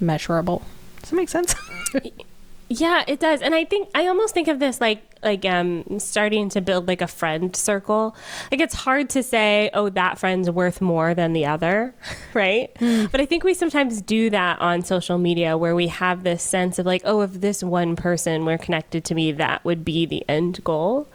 measurable. 0.00 0.62
Does 1.00 1.10
that 1.10 1.16
make 1.16 1.28
sense? 1.28 1.54
Yeah, 2.70 3.02
it 3.06 3.18
does. 3.18 3.40
And 3.40 3.54
I 3.54 3.64
think 3.64 3.88
I 3.94 4.06
almost 4.06 4.34
think 4.34 4.46
of 4.48 4.58
this 4.58 4.80
like 4.80 5.02
like 5.22 5.44
um 5.44 5.98
starting 5.98 6.48
to 6.50 6.60
build 6.60 6.86
like 6.86 7.00
a 7.00 7.06
friend 7.06 7.54
circle. 7.56 8.14
Like 8.50 8.60
it's 8.60 8.74
hard 8.74 9.08
to 9.10 9.22
say, 9.22 9.70
oh, 9.72 9.88
that 9.90 10.18
friend's 10.18 10.50
worth 10.50 10.80
more 10.80 11.14
than 11.14 11.32
the 11.32 11.46
other, 11.46 11.94
right? 12.34 12.74
Mm. 12.76 13.10
But 13.10 13.20
I 13.20 13.26
think 13.26 13.42
we 13.42 13.54
sometimes 13.54 14.02
do 14.02 14.28
that 14.30 14.60
on 14.60 14.82
social 14.82 15.16
media 15.16 15.56
where 15.56 15.74
we 15.74 15.88
have 15.88 16.24
this 16.24 16.42
sense 16.42 16.78
of 16.78 16.84
like, 16.84 17.02
oh, 17.04 17.22
if 17.22 17.32
this 17.34 17.62
one 17.62 17.96
person 17.96 18.44
were 18.44 18.58
connected 18.58 19.04
to 19.06 19.14
me, 19.14 19.32
that 19.32 19.64
would 19.64 19.84
be 19.84 20.04
the 20.04 20.28
end 20.28 20.62
goal. 20.62 21.08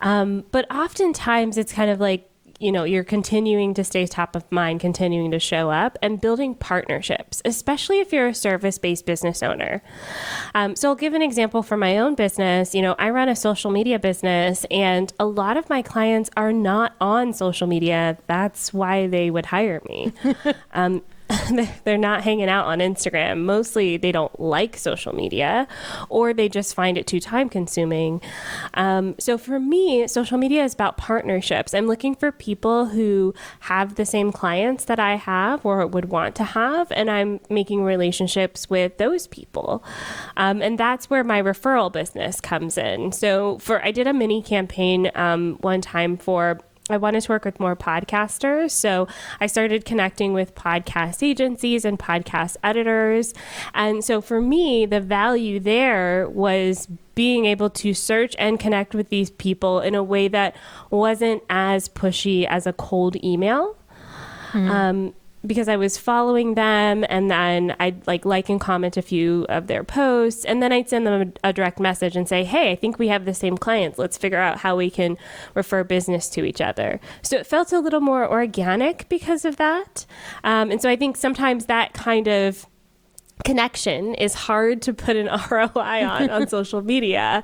Um, 0.00 0.44
but 0.50 0.70
oftentimes 0.74 1.58
it's 1.58 1.74
kind 1.74 1.90
of 1.90 2.00
like 2.00 2.29
you 2.60 2.70
know, 2.70 2.84
you're 2.84 3.02
continuing 3.02 3.72
to 3.74 3.82
stay 3.82 4.06
top 4.06 4.36
of 4.36 4.50
mind, 4.52 4.80
continuing 4.80 5.30
to 5.30 5.38
show 5.38 5.70
up 5.70 5.98
and 6.02 6.20
building 6.20 6.54
partnerships, 6.54 7.40
especially 7.46 8.00
if 8.00 8.12
you're 8.12 8.28
a 8.28 8.34
service 8.34 8.76
based 8.76 9.06
business 9.06 9.42
owner. 9.42 9.82
Um, 10.54 10.76
so 10.76 10.90
I'll 10.90 10.94
give 10.94 11.14
an 11.14 11.22
example 11.22 11.62
for 11.62 11.78
my 11.78 11.96
own 11.96 12.14
business. 12.14 12.74
You 12.74 12.82
know, 12.82 12.94
I 12.98 13.10
run 13.10 13.30
a 13.30 13.34
social 13.34 13.70
media 13.70 13.98
business 13.98 14.66
and 14.70 15.10
a 15.18 15.24
lot 15.24 15.56
of 15.56 15.70
my 15.70 15.80
clients 15.80 16.28
are 16.36 16.52
not 16.52 16.94
on 17.00 17.32
social 17.32 17.66
media. 17.66 18.18
That's 18.26 18.74
why 18.74 19.06
they 19.06 19.30
would 19.30 19.46
hire 19.46 19.80
me. 19.88 20.12
um, 20.74 21.02
they're 21.84 21.98
not 21.98 22.22
hanging 22.22 22.48
out 22.48 22.66
on 22.66 22.78
Instagram. 22.78 23.42
Mostly 23.42 23.96
they 23.96 24.12
don't 24.12 24.38
like 24.40 24.76
social 24.76 25.14
media 25.14 25.68
or 26.08 26.32
they 26.32 26.48
just 26.48 26.74
find 26.74 26.98
it 26.98 27.06
too 27.06 27.20
time 27.20 27.48
consuming. 27.48 28.20
Um, 28.74 29.14
so 29.18 29.38
for 29.38 29.60
me, 29.60 30.06
social 30.08 30.38
media 30.38 30.64
is 30.64 30.74
about 30.74 30.96
partnerships. 30.96 31.74
I'm 31.74 31.86
looking 31.86 32.14
for 32.14 32.32
people 32.32 32.86
who 32.86 33.34
have 33.60 33.94
the 33.94 34.06
same 34.06 34.32
clients 34.32 34.84
that 34.86 34.98
I 34.98 35.16
have 35.16 35.64
or 35.64 35.86
would 35.86 36.06
want 36.06 36.34
to 36.36 36.44
have, 36.44 36.90
and 36.92 37.10
I'm 37.10 37.40
making 37.48 37.82
relationships 37.82 38.68
with 38.68 38.98
those 38.98 39.26
people. 39.26 39.84
Um, 40.36 40.62
and 40.62 40.78
that's 40.78 41.10
where 41.10 41.24
my 41.24 41.42
referral 41.42 41.92
business 41.92 42.40
comes 42.40 42.76
in. 42.76 43.12
So 43.12 43.58
for 43.58 43.84
I 43.84 43.90
did 43.90 44.06
a 44.06 44.12
mini 44.12 44.42
campaign 44.42 45.10
um, 45.14 45.58
one 45.60 45.80
time 45.80 46.16
for 46.16 46.60
I 46.92 46.96
wanted 46.96 47.22
to 47.22 47.32
work 47.32 47.44
with 47.44 47.60
more 47.60 47.76
podcasters. 47.76 48.70
So 48.70 49.08
I 49.40 49.46
started 49.46 49.84
connecting 49.84 50.32
with 50.32 50.54
podcast 50.54 51.22
agencies 51.22 51.84
and 51.84 51.98
podcast 51.98 52.56
editors. 52.62 53.34
And 53.74 54.04
so 54.04 54.20
for 54.20 54.40
me, 54.40 54.86
the 54.86 55.00
value 55.00 55.60
there 55.60 56.28
was 56.28 56.88
being 57.14 57.44
able 57.44 57.70
to 57.70 57.92
search 57.92 58.34
and 58.38 58.58
connect 58.58 58.94
with 58.94 59.08
these 59.10 59.30
people 59.30 59.80
in 59.80 59.94
a 59.94 60.02
way 60.02 60.28
that 60.28 60.56
wasn't 60.90 61.42
as 61.50 61.88
pushy 61.88 62.46
as 62.46 62.66
a 62.66 62.72
cold 62.72 63.22
email. 63.22 63.76
Mm-hmm. 64.52 64.70
Um, 64.70 65.14
because 65.46 65.68
I 65.68 65.76
was 65.76 65.96
following 65.96 66.54
them 66.54 67.04
and 67.08 67.30
then 67.30 67.74
I'd 67.80 68.06
like 68.06 68.24
like 68.24 68.48
and 68.48 68.60
comment 68.60 68.96
a 68.96 69.02
few 69.02 69.46
of 69.48 69.68
their 69.68 69.84
posts 69.84 70.44
and 70.44 70.62
then 70.62 70.72
I'd 70.72 70.88
send 70.88 71.06
them 71.06 71.32
a, 71.44 71.48
a, 71.48 71.52
direct 71.52 71.80
message 71.80 72.16
and 72.16 72.28
say, 72.28 72.44
"Hey, 72.44 72.72
I 72.72 72.76
think 72.76 72.98
we 72.98 73.08
have 73.08 73.24
the 73.24 73.34
same 73.34 73.56
clients. 73.56 73.98
Let's 73.98 74.16
figure 74.16 74.38
out 74.38 74.58
how 74.58 74.76
we 74.76 74.90
can 74.90 75.16
refer 75.54 75.82
business 75.84 76.28
to 76.30 76.44
each 76.44 76.60
other." 76.60 77.00
So 77.22 77.36
it 77.36 77.46
felt 77.46 77.72
a 77.72 77.80
little 77.80 78.00
more 78.00 78.30
organic 78.30 79.08
because 79.08 79.44
of 79.44 79.56
that. 79.56 80.04
Um, 80.44 80.70
and 80.70 80.80
so 80.80 80.90
I 80.90 80.96
think 80.96 81.16
sometimes 81.16 81.66
that 81.66 81.94
kind 81.94 82.28
of 82.28 82.66
connection 83.44 84.14
is 84.16 84.34
hard 84.34 84.82
to 84.82 84.92
put 84.92 85.16
an 85.16 85.26
ROI 85.50 86.04
on 86.04 86.30
on 86.30 86.48
social 86.56 86.82
media, 86.82 87.42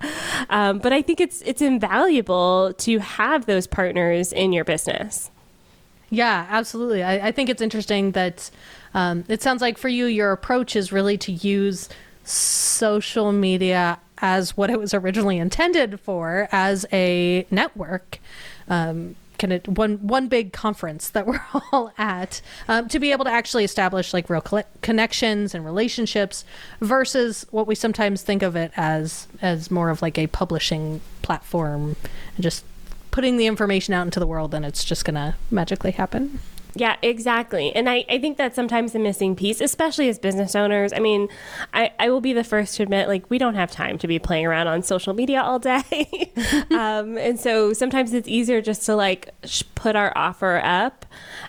um, 0.50 0.78
but 0.78 0.92
I 0.92 1.00
think 1.00 1.20
it's 1.20 1.40
it's 1.42 1.62
invaluable 1.62 2.74
to 2.78 2.98
have 2.98 3.46
those 3.46 3.66
partners 3.66 4.32
in 4.32 4.52
your 4.52 4.64
business. 4.64 5.30
Yeah, 6.10 6.46
absolutely. 6.48 7.02
I, 7.02 7.28
I 7.28 7.32
think 7.32 7.48
it's 7.50 7.62
interesting 7.62 8.12
that 8.12 8.50
um, 8.94 9.24
it 9.28 9.42
sounds 9.42 9.60
like 9.60 9.76
for 9.78 9.88
you, 9.88 10.06
your 10.06 10.32
approach 10.32 10.76
is 10.76 10.92
really 10.92 11.18
to 11.18 11.32
use 11.32 11.88
social 12.24 13.32
media 13.32 13.98
as 14.18 14.56
what 14.56 14.70
it 14.70 14.78
was 14.78 14.94
originally 14.94 15.38
intended 15.38 16.00
for, 16.00 16.48
as 16.52 16.86
a 16.92 17.46
network. 17.50 18.18
Um, 18.68 19.16
kind 19.38 19.52
of 19.52 19.76
one 19.76 19.96
one 19.98 20.28
big 20.28 20.52
conference 20.52 21.10
that 21.10 21.26
we're 21.26 21.42
all 21.70 21.92
at 21.98 22.40
um, 22.68 22.88
to 22.88 22.98
be 22.98 23.12
able 23.12 23.24
to 23.24 23.30
actually 23.30 23.64
establish 23.64 24.14
like 24.14 24.30
real 24.30 24.42
connections 24.80 25.54
and 25.54 25.62
relationships 25.64 26.44
versus 26.80 27.44
what 27.50 27.66
we 27.66 27.74
sometimes 27.74 28.22
think 28.22 28.42
of 28.42 28.56
it 28.56 28.72
as 28.76 29.28
as 29.42 29.70
more 29.70 29.90
of 29.90 30.00
like 30.00 30.16
a 30.16 30.26
publishing 30.28 31.02
platform 31.20 31.96
and 32.36 32.42
just 32.42 32.64
putting 33.16 33.38
the 33.38 33.46
information 33.46 33.94
out 33.94 34.06
into 34.06 34.20
the 34.20 34.26
world, 34.26 34.50
then 34.50 34.62
it's 34.62 34.84
just 34.84 35.06
going 35.06 35.14
to 35.14 35.34
magically 35.50 35.90
happen. 35.90 36.38
Yeah, 36.78 36.96
exactly. 37.02 37.74
And 37.74 37.88
I, 37.88 38.04
I 38.08 38.18
think 38.18 38.36
that's 38.36 38.54
sometimes 38.54 38.92
the 38.92 38.98
missing 38.98 39.34
piece, 39.34 39.60
especially 39.60 40.08
as 40.08 40.18
business 40.18 40.54
owners. 40.54 40.92
I 40.92 40.98
mean, 40.98 41.28
I, 41.72 41.90
I 41.98 42.10
will 42.10 42.20
be 42.20 42.34
the 42.34 42.44
first 42.44 42.76
to 42.76 42.82
admit, 42.82 43.08
like, 43.08 43.28
we 43.30 43.38
don't 43.38 43.54
have 43.54 43.70
time 43.70 43.96
to 43.98 44.06
be 44.06 44.18
playing 44.18 44.46
around 44.46 44.68
on 44.68 44.82
social 44.82 45.14
media 45.14 45.40
all 45.40 45.58
day. 45.58 46.32
um, 46.70 47.16
and 47.16 47.40
so 47.40 47.72
sometimes 47.72 48.12
it's 48.12 48.28
easier 48.28 48.60
just 48.60 48.84
to 48.86 48.94
like 48.94 49.30
sh- 49.44 49.62
put 49.74 49.96
our 49.96 50.12
offer 50.16 50.60
up 50.62 51.06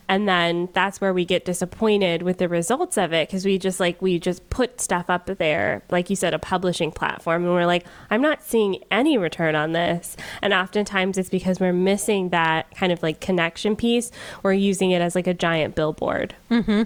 and 0.07 0.27
then 0.27 0.69
that's 0.74 1.01
where 1.01 1.13
we 1.13 1.25
get 1.25 1.43
disappointed 1.43 2.22
with 2.22 2.38
the 2.38 2.48
results 2.48 2.98
of 2.98 3.13
it 3.13 3.27
because 3.27 3.46
we 3.46 3.57
just 3.57 3.79
like 3.79 4.01
we 4.01 4.19
just 4.19 4.50
put 4.50 4.79
stuff 4.79 5.10
up 5.10 5.25
there 5.25 5.84
like 5.89 6.10
you 6.10 6.15
said 6.15 6.34
a 6.34 6.39
publishing 6.39 6.91
platform 6.91 7.43
and 7.43 7.53
we're 7.53 7.65
like 7.65 7.86
i'm 8.10 8.22
not 8.22 8.41
seeing 8.41 8.81
any 8.91 9.17
return 9.17 9.55
on 9.55 9.74
this 9.74 10.15
and 10.41 10.53
oftentimes 10.53 11.17
it's 11.17 11.29
because 11.29 11.60
we're 11.60 11.74
missing 11.74 12.29
that 12.29 12.74
kind 12.75 12.91
of 12.91 13.03
like 13.03 13.19
connection 13.19 13.75
piece 13.75 14.12
we're 14.43 14.53
using 14.53 14.91
it 14.91 15.01
as 15.01 15.15
like 15.18 15.28
a 15.28 15.34
giant 15.34 15.76
billboard. 15.76 16.36
Mm-hmm. 16.50 16.84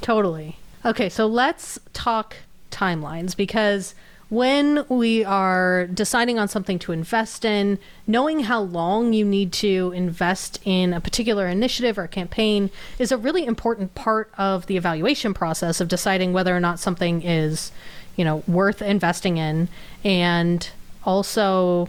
Totally. 0.00 0.58
Okay 0.84 1.08
so 1.08 1.26
let's 1.26 1.78
talk 1.92 2.36
timelines 2.70 3.36
because 3.36 3.94
when 4.30 4.84
we 4.88 5.24
are 5.24 5.86
deciding 5.86 6.38
on 6.38 6.48
something 6.48 6.78
to 6.80 6.92
invest 6.92 7.44
in, 7.44 7.78
knowing 8.06 8.40
how 8.40 8.60
long 8.60 9.14
you 9.14 9.24
need 9.24 9.52
to 9.54 9.92
invest 9.94 10.60
in 10.64 10.92
a 10.92 11.00
particular 11.00 11.46
initiative 11.46 11.96
or 11.96 12.06
campaign 12.06 12.70
is 12.98 13.10
a 13.10 13.16
really 13.16 13.46
important 13.46 13.94
part 13.94 14.30
of 14.36 14.66
the 14.66 14.76
evaluation 14.76 15.32
process 15.32 15.80
of 15.80 15.88
deciding 15.88 16.34
whether 16.34 16.54
or 16.54 16.60
not 16.60 16.78
something 16.78 17.22
is, 17.22 17.72
you 18.16 18.24
know, 18.24 18.42
worth 18.46 18.82
investing 18.82 19.38
in. 19.38 19.68
And 20.04 20.68
also, 21.04 21.88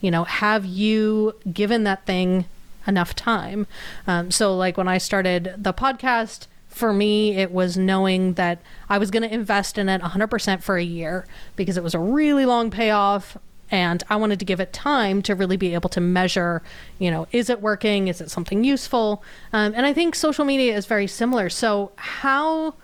you 0.00 0.10
know, 0.10 0.24
have 0.24 0.64
you 0.64 1.34
given 1.52 1.84
that 1.84 2.06
thing 2.06 2.46
enough 2.86 3.14
time? 3.14 3.66
Um, 4.06 4.30
so 4.30 4.56
like 4.56 4.76
when 4.76 4.88
I 4.88 4.98
started 4.98 5.54
the 5.56 5.72
podcast, 5.72 6.46
for 6.74 6.92
me, 6.92 7.36
it 7.36 7.52
was 7.52 7.76
knowing 7.76 8.34
that 8.34 8.60
I 8.88 8.98
was 8.98 9.12
going 9.12 9.22
to 9.22 9.32
invest 9.32 9.78
in 9.78 9.88
it 9.88 10.02
100% 10.02 10.62
for 10.62 10.76
a 10.76 10.82
year 10.82 11.24
because 11.54 11.76
it 11.76 11.84
was 11.84 11.94
a 11.94 12.00
really 12.00 12.44
long 12.44 12.68
payoff. 12.68 13.38
And 13.70 14.02
I 14.10 14.16
wanted 14.16 14.40
to 14.40 14.44
give 14.44 14.58
it 14.58 14.72
time 14.72 15.22
to 15.22 15.36
really 15.36 15.56
be 15.56 15.74
able 15.74 15.88
to 15.90 16.00
measure, 16.00 16.62
you 16.98 17.12
know, 17.12 17.28
is 17.30 17.48
it 17.48 17.62
working? 17.62 18.08
Is 18.08 18.20
it 18.20 18.28
something 18.28 18.64
useful? 18.64 19.22
Um, 19.52 19.72
and 19.76 19.86
I 19.86 19.92
think 19.92 20.16
social 20.16 20.44
media 20.44 20.76
is 20.76 20.86
very 20.86 21.06
similar. 21.06 21.48
So, 21.48 21.92
how 21.96 22.74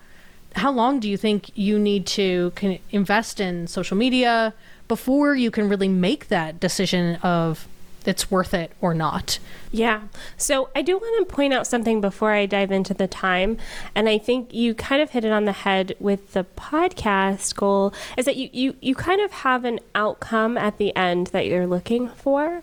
how 0.57 0.73
long 0.73 0.99
do 0.99 1.09
you 1.09 1.17
think 1.17 1.57
you 1.57 1.79
need 1.79 2.07
to 2.07 2.53
invest 2.91 3.41
in 3.41 3.67
social 3.67 3.97
media 3.97 4.53
before 4.89 5.35
you 5.37 5.51
can 5.51 5.69
really 5.69 5.89
make 5.89 6.27
that 6.29 6.59
decision 6.59 7.17
of 7.17 7.69
it's 8.07 8.31
worth 8.31 8.55
it 8.55 8.73
or 8.81 8.95
not. 8.95 9.39
Yeah. 9.73 10.03
So 10.37 10.71
I 10.75 10.83
do 10.83 10.97
want 10.99 11.29
to 11.29 11.35
point 11.35 11.53
out 11.53 11.67
something 11.67 12.01
before 12.01 12.33
I 12.33 12.47
dive 12.47 12.73
into 12.73 12.95
the 12.95 13.07
time. 13.07 13.59
And 13.95 14.09
I 14.09 14.19
think 14.19 14.53
you 14.53 14.75
kind 14.75 15.01
of 15.01 15.11
hit 15.11 15.25
it 15.25 15.33
on 15.33 15.45
the 15.45 15.53
head 15.53 15.95
with 16.01 16.33
the 16.33 16.45
podcast 16.57 17.55
goal 17.55 17.93
is 18.17 18.25
that 18.25 18.37
you, 18.37 18.49
you, 18.53 18.77
you 18.81 18.95
kind 18.95 19.21
of 19.21 19.33
have 19.33 19.65
an 19.65 19.79
outcome 19.95 20.59
at 20.59 20.79
the 20.79 20.95
end 20.97 21.29
that 21.29 21.47
you're 21.47 21.67
looking 21.67 22.09
for. 22.09 22.63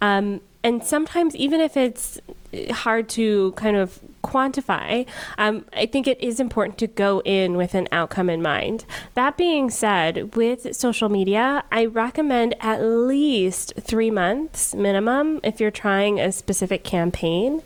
Um, 0.00 0.40
and 0.62 0.84
sometimes, 0.84 1.34
even 1.36 1.60
if 1.60 1.76
it's 1.76 2.20
hard 2.70 3.08
to 3.10 3.52
kind 3.52 3.76
of 3.76 4.00
quantify, 4.22 5.06
um, 5.38 5.64
I 5.72 5.86
think 5.86 6.06
it 6.06 6.20
is 6.20 6.40
important 6.40 6.78
to 6.78 6.86
go 6.86 7.20
in 7.24 7.56
with 7.56 7.74
an 7.74 7.88
outcome 7.92 8.30
in 8.30 8.42
mind. 8.42 8.84
That 9.14 9.36
being 9.36 9.70
said, 9.70 10.36
with 10.36 10.74
social 10.74 11.08
media, 11.08 11.64
I 11.72 11.86
recommend 11.86 12.54
at 12.60 12.82
least 12.82 13.74
three 13.80 14.10
months 14.10 14.74
minimum 14.74 15.40
if 15.42 15.60
you're 15.60 15.70
trying 15.70 16.20
a 16.20 16.32
specific 16.32 16.84
campaign 16.84 17.62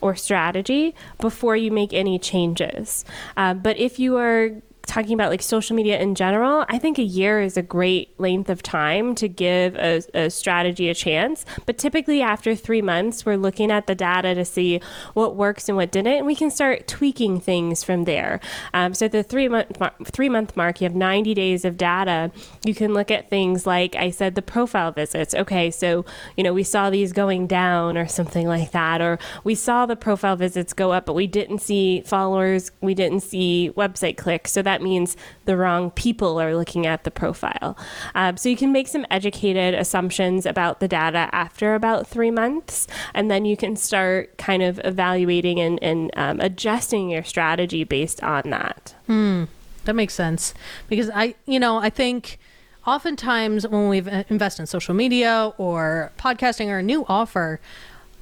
or 0.00 0.14
strategy 0.16 0.94
before 1.20 1.56
you 1.56 1.70
make 1.70 1.92
any 1.92 2.18
changes. 2.18 3.04
Uh, 3.36 3.54
but 3.54 3.78
if 3.78 3.98
you 3.98 4.16
are 4.16 4.50
talking 4.92 5.14
about 5.14 5.30
like 5.30 5.40
social 5.40 5.74
media 5.74 5.98
in 5.98 6.14
general, 6.14 6.66
I 6.68 6.78
think 6.78 6.98
a 6.98 7.02
year 7.02 7.40
is 7.40 7.56
a 7.56 7.62
great 7.62 8.12
length 8.20 8.50
of 8.50 8.62
time 8.62 9.14
to 9.14 9.26
give 9.26 9.74
a, 9.76 10.02
a, 10.12 10.28
strategy 10.28 10.90
a 10.90 10.94
chance. 10.94 11.46
But 11.64 11.78
typically, 11.78 12.20
after 12.20 12.54
three 12.54 12.82
months, 12.82 13.24
we're 13.24 13.38
looking 13.38 13.70
at 13.70 13.86
the 13.86 13.94
data 13.94 14.34
to 14.34 14.44
see 14.44 14.82
what 15.14 15.34
works 15.34 15.70
and 15.70 15.76
what 15.76 15.92
didn't, 15.92 16.12
and 16.12 16.26
we 16.26 16.34
can 16.34 16.50
start 16.50 16.86
tweaking 16.86 17.40
things 17.40 17.82
from 17.82 18.04
there. 18.04 18.38
Um, 18.74 18.92
so, 18.92 19.08
the 19.08 19.22
three 19.22 19.48
month 19.48 19.78
three 20.04 20.28
month 20.28 20.58
mark, 20.58 20.82
you 20.82 20.84
have 20.84 20.94
90 20.94 21.32
days 21.32 21.64
of 21.64 21.78
data. 21.78 22.30
You 22.62 22.74
can 22.74 22.92
look 22.92 23.10
at 23.10 23.30
things 23.30 23.66
like 23.66 23.96
I 23.96 24.10
said, 24.10 24.34
the 24.34 24.42
profile 24.42 24.92
visits. 24.92 25.34
Okay, 25.34 25.70
so 25.70 26.04
you 26.36 26.44
know 26.44 26.52
we 26.52 26.64
saw 26.64 26.90
these 26.90 27.14
going 27.14 27.46
down 27.46 27.96
or 27.96 28.06
something 28.06 28.46
like 28.46 28.72
that, 28.72 29.00
or 29.00 29.18
we 29.42 29.54
saw 29.54 29.86
the 29.86 29.96
profile 29.96 30.36
visits 30.36 30.74
go 30.74 30.92
up, 30.92 31.06
but 31.06 31.14
we 31.14 31.26
didn't 31.26 31.60
see 31.60 32.02
followers, 32.02 32.72
we 32.82 32.92
didn't 32.94 33.20
see 33.20 33.72
website 33.74 34.18
clicks. 34.18 34.52
So 34.52 34.60
that 34.60 34.81
means 34.82 35.16
the 35.44 35.56
wrong 35.56 35.90
people 35.90 36.40
are 36.40 36.54
looking 36.54 36.86
at 36.86 37.04
the 37.04 37.10
profile. 37.10 37.76
Um, 38.14 38.36
so 38.36 38.48
you 38.48 38.56
can 38.56 38.72
make 38.72 38.88
some 38.88 39.06
educated 39.10 39.74
assumptions 39.74 40.46
about 40.46 40.80
the 40.80 40.88
data 40.88 41.28
after 41.32 41.74
about 41.74 42.06
three 42.06 42.30
months, 42.30 42.86
and 43.14 43.30
then 43.30 43.44
you 43.44 43.56
can 43.56 43.76
start 43.76 44.36
kind 44.38 44.62
of 44.62 44.80
evaluating 44.84 45.60
and, 45.60 45.82
and 45.82 46.10
um, 46.16 46.40
adjusting 46.40 47.10
your 47.10 47.24
strategy 47.24 47.84
based 47.84 48.22
on 48.22 48.50
that. 48.50 48.94
Hmm. 49.06 49.44
That 49.84 49.94
makes 49.94 50.14
sense 50.14 50.54
because 50.88 51.10
I, 51.10 51.34
you 51.44 51.58
know, 51.58 51.78
I 51.78 51.90
think 51.90 52.38
oftentimes 52.86 53.66
when 53.66 53.88
we 53.88 53.98
invest 54.28 54.60
in 54.60 54.66
social 54.66 54.94
media 54.94 55.52
or 55.58 56.12
podcasting 56.18 56.68
or 56.68 56.78
a 56.78 56.82
new 56.82 57.04
offer, 57.08 57.60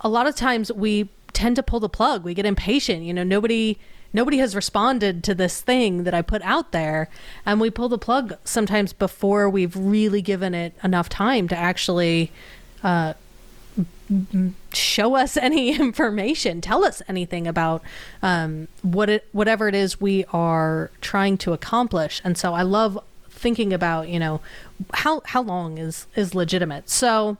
a 0.01 0.09
lot 0.09 0.27
of 0.27 0.35
times 0.35 0.73
we 0.73 1.09
tend 1.33 1.57
to 1.57 1.63
pull 1.63 1.81
the 1.81 1.89
plug. 1.89 2.25
We 2.25 2.35
get 2.35 2.47
impatient. 2.47 3.03
You 3.03 3.15
know, 3.15 3.23
nobody 3.25 3.79
nobody 4.13 4.39
has 4.39 4.55
responded 4.55 5.23
to 5.25 5.35
this 5.35 5.61
thing 5.61 6.05
that 6.05 6.15
I 6.15 6.23
put 6.23 6.43
out 6.43 6.73
there, 6.73 7.09
and 7.45 7.61
we 7.61 7.71
pull 7.71 7.89
the 7.89 7.99
plug 7.99 8.35
sometimes 8.45 8.93
before 8.93 9.49
we've 9.49 9.77
really 9.77 10.23
given 10.23 10.55
it 10.55 10.75
enough 10.83 11.09
time 11.09 11.49
to 11.49 11.57
actually. 11.57 12.31
Uh, 12.83 13.15
show 14.73 15.15
us 15.15 15.37
any 15.41 15.79
information 15.79 16.61
tell 16.61 16.85
us 16.85 17.01
anything 17.07 17.47
about 17.47 17.83
um, 18.23 18.67
what 18.83 19.09
it 19.09 19.29
whatever 19.31 19.69
it 19.69 19.75
is 19.75 20.01
we 20.01 20.25
are 20.33 20.91
trying 21.01 21.39
to 21.39 21.53
accomplish 21.53 22.21
and 22.25 22.37
so 22.37 22.53
i 22.53 22.63
love 22.63 22.99
thinking 23.31 23.73
about 23.73 24.09
you 24.09 24.19
know 24.19 24.41
how 24.95 25.23
how 25.27 25.41
long 25.41 25.79
is 25.79 26.07
is 26.17 26.35
legitimate 26.35 26.91
so 26.91 27.39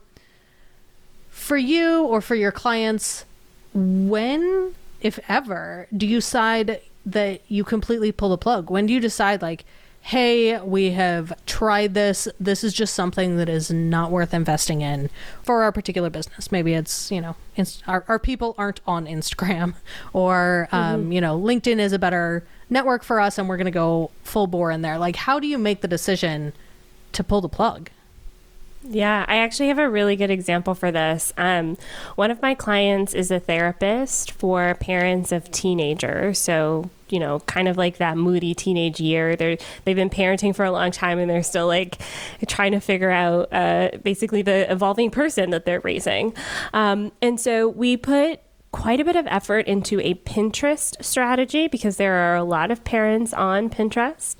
for 1.29 1.57
you 1.57 2.03
or 2.03 2.21
for 2.21 2.35
your 2.35 2.51
clients 2.51 3.25
when 3.73 4.73
if 5.01 5.19
ever 5.27 5.87
do 5.95 6.07
you 6.07 6.17
decide 6.17 6.81
that 7.05 7.41
you 7.47 7.63
completely 7.63 8.11
pull 8.11 8.29
the 8.29 8.37
plug? 8.37 8.69
When 8.69 8.85
do 8.85 8.93
you 8.93 8.99
decide 8.99 9.41
like 9.41 9.65
hey 10.03 10.59
we 10.61 10.91
have 10.91 11.31
tried 11.45 11.93
this 11.93 12.27
this 12.39 12.63
is 12.63 12.73
just 12.73 12.95
something 12.95 13.37
that 13.37 13.47
is 13.47 13.69
not 13.69 14.09
worth 14.09 14.33
investing 14.33 14.81
in 14.81 15.09
for 15.43 15.63
our 15.63 15.71
particular 15.71 16.09
business? 16.09 16.51
Maybe 16.51 16.73
it's 16.73 17.11
you 17.11 17.21
know 17.21 17.35
inst- 17.55 17.83
our, 17.87 18.05
our 18.07 18.19
people 18.19 18.55
aren't 18.57 18.81
on 18.87 19.05
instagram 19.05 19.75
or 20.13 20.69
um, 20.71 21.11
you 21.11 21.21
know 21.21 21.39
linkedin 21.39 21.79
is 21.79 21.93
a 21.93 21.99
better 21.99 22.43
network 22.69 23.03
for 23.03 23.19
us 23.19 23.37
and 23.37 23.49
we're 23.49 23.57
going 23.57 23.65
to 23.65 23.71
go 23.71 24.11
full 24.23 24.47
bore 24.47 24.71
in 24.71 24.81
there. 24.81 24.97
Like 24.97 25.15
how 25.15 25.39
do 25.39 25.47
you 25.47 25.57
make 25.57 25.81
the 25.81 25.87
decision 25.87 26.53
to 27.11 27.23
pull 27.23 27.41
the 27.41 27.49
plug 27.49 27.89
Yeah, 28.83 29.25
I 29.27 29.37
actually 29.37 29.67
have 29.67 29.77
a 29.77 29.89
really 29.89 30.15
good 30.15 30.31
example 30.31 30.73
for 30.73 30.91
this. 30.91 31.31
Um, 31.37 31.77
one 32.15 32.31
of 32.31 32.41
my 32.41 32.55
clients 32.55 33.13
is 33.13 33.29
a 33.29 33.39
therapist 33.39 34.31
for 34.31 34.73
parents 34.75 35.31
of 35.31 35.51
teenagers. 35.51 36.39
So, 36.39 36.89
you 37.09 37.19
know, 37.19 37.41
kind 37.41 37.67
of 37.67 37.77
like 37.77 37.97
that 37.97 38.17
moody 38.17 38.55
teenage 38.55 38.99
year. 38.99 39.35
They're, 39.35 39.57
they've 39.85 39.95
been 39.95 40.09
parenting 40.09 40.55
for 40.55 40.65
a 40.65 40.71
long 40.71 40.89
time 40.89 41.19
and 41.19 41.29
they're 41.29 41.43
still 41.43 41.67
like 41.67 41.99
trying 42.47 42.71
to 42.71 42.79
figure 42.79 43.11
out 43.11 43.53
uh, 43.53 43.91
basically 44.01 44.41
the 44.41 44.71
evolving 44.71 45.11
person 45.11 45.51
that 45.51 45.65
they're 45.65 45.81
raising. 45.81 46.33
Um, 46.73 47.11
and 47.21 47.39
so 47.39 47.67
we 47.67 47.97
put 47.97 48.39
quite 48.71 48.99
a 49.01 49.05
bit 49.05 49.15
of 49.15 49.27
effort 49.27 49.67
into 49.67 49.99
a 49.99 50.13
Pinterest 50.13 51.03
strategy 51.03 51.67
because 51.67 51.97
there 51.97 52.13
are 52.13 52.35
a 52.35 52.43
lot 52.43 52.71
of 52.71 52.83
parents 52.83 53.33
on 53.33 53.69
Pinterest, 53.69 54.35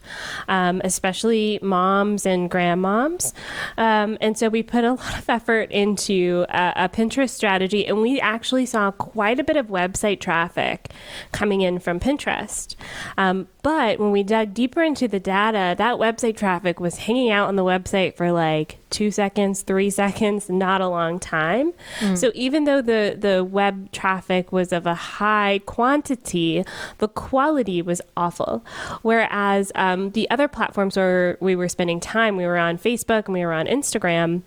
um, 0.48 0.82
especially 0.84 1.60
moms 1.62 2.26
and 2.26 2.50
grandmoms. 2.50 3.34
Um, 3.78 4.18
and 4.22 4.38
so 4.38 4.48
we 4.48 4.64
put 4.64 4.84
a 4.84 4.94
lot 4.94 5.18
of 5.18 5.30
effort 5.30 5.70
into 5.72 6.46
a, 6.50 6.74
a 6.76 6.90
Pinterest 6.90 7.32
strategy, 7.32 7.86
and 7.86 8.02
we 8.02 8.20
actually 8.22 8.66
saw 8.66 8.92
quite 8.92 9.40
a 9.40 9.44
bit 9.44 9.58
of 9.58 9.68
website 9.68 10.20
traffic 10.20 10.92
coming 11.32 11.62
in 11.62 11.80
from 11.80 12.00
Pinterest. 12.00 12.76
Um, 13.18 13.48
but 13.64 14.00
when 14.00 14.12
we 14.12 14.24
dug 14.24 14.54
deeper 14.54 14.82
into 14.82 15.08
the 15.08 15.20
data, 15.20 15.76
that 15.78 15.96
website 15.96 16.38
traffic 16.38 16.80
was 16.80 16.98
hanging 16.98 17.30
out 17.32 17.48
on 17.48 17.56
the 17.56 17.64
website 17.64 18.16
for 18.16 18.32
like 18.32 18.78
two 18.90 19.12
seconds, 19.12 19.62
three 19.62 19.90
seconds, 20.02 20.50
not 20.50 20.82
a 20.82 20.88
long 20.88 21.20
time. 21.20 21.74
So 22.16 22.32
even 22.34 22.64
though 22.64 22.82
the, 22.82 23.16
the 23.18 23.44
web 23.44 23.92
traffic 23.92 24.52
was 24.52 24.72
of 24.72 24.86
a 24.86 24.96
high 24.96 25.62
quantity, 25.66 26.64
the 26.98 27.08
quality 27.08 27.82
was 27.82 28.02
awful. 28.18 28.66
Whereas 29.02 29.72
um, 29.76 30.12
the 30.12 30.30
other 30.30 30.48
platforms 30.48 30.98
where 30.98 31.38
we 31.40 31.56
were 31.56 31.70
spending 31.70 32.00
time, 32.00 32.38
we 32.38 32.46
were 32.46 32.58
on 32.58 32.78
Facebook 32.78 33.26
and 33.26 33.34
we 33.34 33.46
were 33.46 33.54
on 33.54 33.68
Instagram 33.68 34.44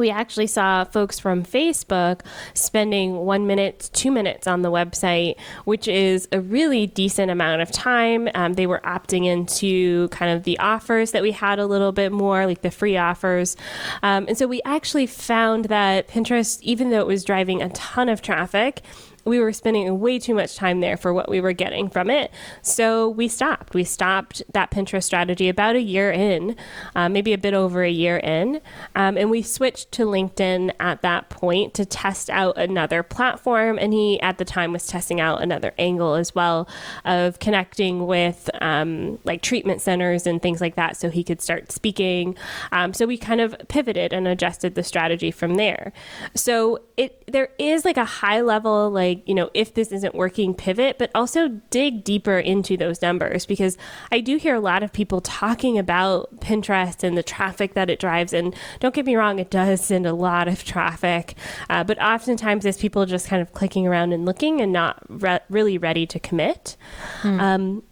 we 0.00 0.10
actually 0.10 0.48
saw 0.48 0.82
folks 0.82 1.20
from 1.20 1.44
Facebook 1.44 2.22
spending 2.54 3.18
one 3.18 3.46
minute, 3.46 3.90
two 3.92 4.10
minutes 4.10 4.48
on 4.48 4.62
the 4.62 4.70
website, 4.70 5.38
which 5.64 5.86
is 5.86 6.26
a 6.32 6.40
really 6.40 6.86
decent 6.88 7.30
amount 7.30 7.62
of 7.62 7.70
time. 7.70 8.28
Um, 8.34 8.54
they 8.54 8.66
were 8.66 8.80
opting 8.84 9.26
into 9.26 10.08
kind 10.08 10.32
of 10.32 10.44
the 10.44 10.58
offers 10.58 11.12
that 11.12 11.22
we 11.22 11.30
had 11.30 11.58
a 11.58 11.66
little 11.66 11.92
bit 11.92 12.10
more, 12.10 12.46
like 12.46 12.62
the 12.62 12.70
free 12.70 12.96
offers. 12.96 13.56
Um, 14.02 14.24
and 14.26 14.36
so 14.36 14.46
we 14.46 14.60
actually 14.64 15.06
found 15.06 15.66
that 15.66 16.08
Pinterest, 16.08 16.60
even 16.62 16.90
though 16.90 17.00
it 17.00 17.06
was 17.06 17.22
driving 17.22 17.62
a 17.62 17.68
ton 17.70 18.08
of 18.08 18.22
traffic, 18.22 18.80
we 19.24 19.38
were 19.40 19.52
spending 19.52 20.00
way 20.00 20.18
too 20.18 20.34
much 20.34 20.56
time 20.56 20.80
there 20.80 20.96
for 20.96 21.12
what 21.12 21.28
we 21.28 21.40
were 21.40 21.52
getting 21.52 21.88
from 21.88 22.10
it. 22.10 22.30
So 22.62 23.08
we 23.08 23.28
stopped. 23.28 23.74
We 23.74 23.84
stopped 23.84 24.42
that 24.52 24.70
Pinterest 24.70 25.04
strategy 25.04 25.48
about 25.48 25.76
a 25.76 25.80
year 25.80 26.10
in, 26.10 26.56
uh, 26.94 27.08
maybe 27.08 27.32
a 27.32 27.38
bit 27.38 27.54
over 27.54 27.82
a 27.82 27.90
year 27.90 28.18
in. 28.18 28.60
Um, 28.94 29.16
and 29.16 29.30
we 29.30 29.42
switched 29.42 29.92
to 29.92 30.04
LinkedIn 30.04 30.72
at 30.80 31.02
that 31.02 31.28
point 31.28 31.74
to 31.74 31.84
test 31.84 32.30
out 32.30 32.56
another 32.56 33.02
platform. 33.02 33.78
And 33.78 33.92
he, 33.92 34.20
at 34.20 34.38
the 34.38 34.44
time, 34.44 34.72
was 34.72 34.86
testing 34.86 35.20
out 35.20 35.42
another 35.42 35.72
angle 35.78 36.14
as 36.14 36.34
well 36.34 36.68
of 37.04 37.38
connecting 37.38 38.06
with 38.06 38.48
um, 38.60 39.18
like 39.24 39.42
treatment 39.42 39.80
centers 39.80 40.26
and 40.26 40.40
things 40.40 40.60
like 40.60 40.76
that 40.76 40.96
so 40.96 41.10
he 41.10 41.24
could 41.24 41.40
start 41.40 41.72
speaking. 41.72 42.36
Um, 42.72 42.94
so 42.94 43.06
we 43.06 43.18
kind 43.18 43.40
of 43.40 43.56
pivoted 43.68 44.12
and 44.12 44.26
adjusted 44.26 44.74
the 44.74 44.82
strategy 44.82 45.30
from 45.30 45.54
there. 45.54 45.92
So 46.34 46.80
it 46.96 47.22
there 47.26 47.50
is 47.58 47.84
like 47.84 47.96
a 47.96 48.04
high 48.04 48.40
level 48.40 48.90
like 48.90 49.19
you 49.26 49.34
know 49.34 49.50
if 49.54 49.74
this 49.74 49.92
isn't 49.92 50.14
working 50.14 50.54
pivot 50.54 50.98
but 50.98 51.10
also 51.14 51.48
dig 51.70 52.04
deeper 52.04 52.38
into 52.38 52.76
those 52.76 53.02
numbers 53.02 53.46
because 53.46 53.76
i 54.10 54.20
do 54.20 54.36
hear 54.36 54.54
a 54.54 54.60
lot 54.60 54.82
of 54.82 54.92
people 54.92 55.20
talking 55.20 55.78
about 55.78 56.34
pinterest 56.40 57.02
and 57.02 57.16
the 57.16 57.22
traffic 57.22 57.74
that 57.74 57.90
it 57.90 57.98
drives. 57.98 58.32
And 58.32 58.54
don't 58.80 58.94
get 58.94 59.06
me 59.06 59.16
wrong 59.16 59.38
it 59.38 59.50
does 59.50 59.80
send 59.84 60.06
a 60.06 60.12
lot 60.12 60.48
of 60.48 60.64
traffic. 60.64 61.34
Uh, 61.68 61.84
but 61.84 62.00
oftentimes 62.02 62.64
it's 62.64 62.80
people 62.80 63.06
just 63.06 63.28
kind 63.28 63.42
of 63.42 63.52
clicking 63.52 63.86
around 63.86 64.12
and 64.12 64.24
looking 64.24 64.60
and 64.60 64.72
not 64.72 65.02
re- 65.08 65.40
really 65.48 65.78
ready 65.78 66.06
to 66.06 66.18
commit. 66.18 66.76
Um, 67.40 67.82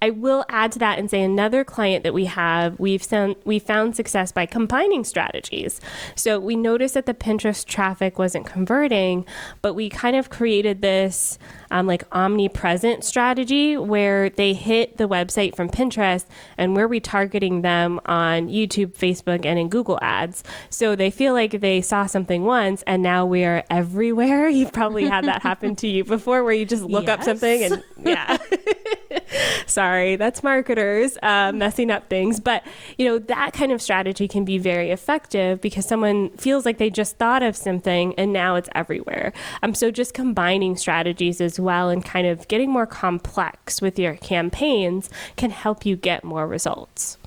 I 0.00 0.10
will 0.10 0.44
add 0.48 0.72
to 0.72 0.78
that 0.78 0.98
and 0.98 1.10
say 1.10 1.22
another 1.22 1.64
client 1.64 2.04
that 2.04 2.14
we 2.14 2.26
have, 2.26 2.78
we've 2.78 3.02
found, 3.02 3.36
we 3.44 3.58
found 3.58 3.96
success 3.96 4.32
by 4.32 4.46
combining 4.46 5.04
strategies. 5.04 5.80
So 6.14 6.38
we 6.38 6.56
noticed 6.56 6.94
that 6.94 7.06
the 7.06 7.14
Pinterest 7.14 7.64
traffic 7.64 8.18
wasn't 8.18 8.46
converting, 8.46 9.26
but 9.60 9.74
we 9.74 9.88
kind 9.88 10.16
of 10.16 10.30
created 10.30 10.82
this 10.82 11.38
um, 11.70 11.86
like 11.86 12.04
omnipresent 12.12 13.04
strategy 13.04 13.76
where 13.76 14.30
they 14.30 14.54
hit 14.54 14.96
the 14.96 15.08
website 15.08 15.56
from 15.56 15.68
Pinterest 15.68 16.26
and 16.56 16.74
we're 16.76 16.88
retargeting 16.88 17.62
them 17.62 18.00
on 18.06 18.48
YouTube, 18.48 18.96
Facebook, 18.96 19.44
and 19.44 19.58
in 19.58 19.68
Google 19.68 19.98
ads. 20.00 20.44
So 20.70 20.96
they 20.96 21.10
feel 21.10 21.32
like 21.32 21.60
they 21.60 21.80
saw 21.80 22.06
something 22.06 22.44
once 22.44 22.82
and 22.86 23.02
now 23.02 23.26
we 23.26 23.44
are 23.44 23.64
everywhere. 23.70 24.48
You've 24.58 24.72
probably 24.72 25.06
had 25.06 25.24
that 25.24 25.42
happen 25.42 25.76
to 25.76 25.88
you 25.88 26.04
before 26.04 26.44
where 26.44 26.54
you 26.54 26.64
just 26.64 26.84
look 26.84 27.08
up 27.08 27.22
something 27.22 27.64
and 27.64 27.82
yeah. 28.04 28.38
Sorry, 29.66 30.16
that's 30.16 30.42
marketers 30.42 31.18
uh, 31.22 31.52
messing 31.52 31.90
up 31.90 32.08
things. 32.08 32.40
But, 32.40 32.64
you 32.96 33.06
know, 33.06 33.18
that 33.18 33.52
kind 33.52 33.72
of 33.72 33.82
strategy 33.82 34.28
can 34.28 34.44
be 34.44 34.58
very 34.58 34.90
effective 34.90 35.60
because 35.60 35.86
someone 35.86 36.30
feels 36.30 36.64
like 36.64 36.78
they 36.78 36.90
just 36.90 37.16
thought 37.16 37.42
of 37.42 37.56
something 37.56 38.14
and 38.16 38.32
now 38.32 38.56
it's 38.56 38.68
everywhere. 38.74 39.32
Um, 39.62 39.74
so 39.74 39.90
just 39.90 40.14
combining 40.14 40.76
strategies 40.76 41.40
as 41.40 41.60
well 41.60 41.88
and 41.88 42.04
kind 42.04 42.26
of 42.26 42.48
getting 42.48 42.70
more 42.70 42.86
complex 42.86 43.80
with 43.82 43.98
your 43.98 44.16
campaigns 44.16 45.10
can 45.36 45.50
help 45.50 45.84
you 45.84 45.96
get 45.96 46.24
more 46.24 46.46
results. 46.46 47.18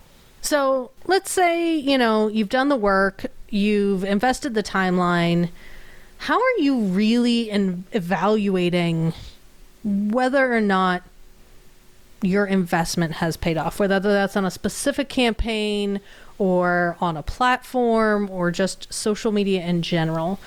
So 0.42 0.92
let's 1.06 1.32
say, 1.32 1.76
you 1.76 1.98
know, 1.98 2.28
you've 2.28 2.50
done 2.50 2.70
the 2.70 2.76
work, 2.76 3.28
you've 3.50 4.04
invested 4.04 4.56
the 4.56 4.64
timeline. 4.64 5.50
How 6.18 6.36
are 6.36 6.58
you 6.58 6.80
really 6.80 7.50
in 7.50 7.84
evaluating 7.92 9.14
whether 9.84 10.54
or 10.54 10.62
not 10.62 11.04
your 12.22 12.46
investment 12.46 13.14
has 13.14 13.38
paid 13.38 13.58
off, 13.58 13.80
whether 13.80 14.00
that's 14.00 14.36
on 14.36 14.46
a 14.46 14.52
specific 14.52 15.10
campaign 15.10 16.00
or 16.38 16.98
on 17.00 17.18
a 17.18 17.24
platform 17.24 18.30
or 18.30 18.52
just 18.52 18.92
social 18.94 19.32
media 19.32 19.62
in 19.62 19.82
general? 19.82 20.40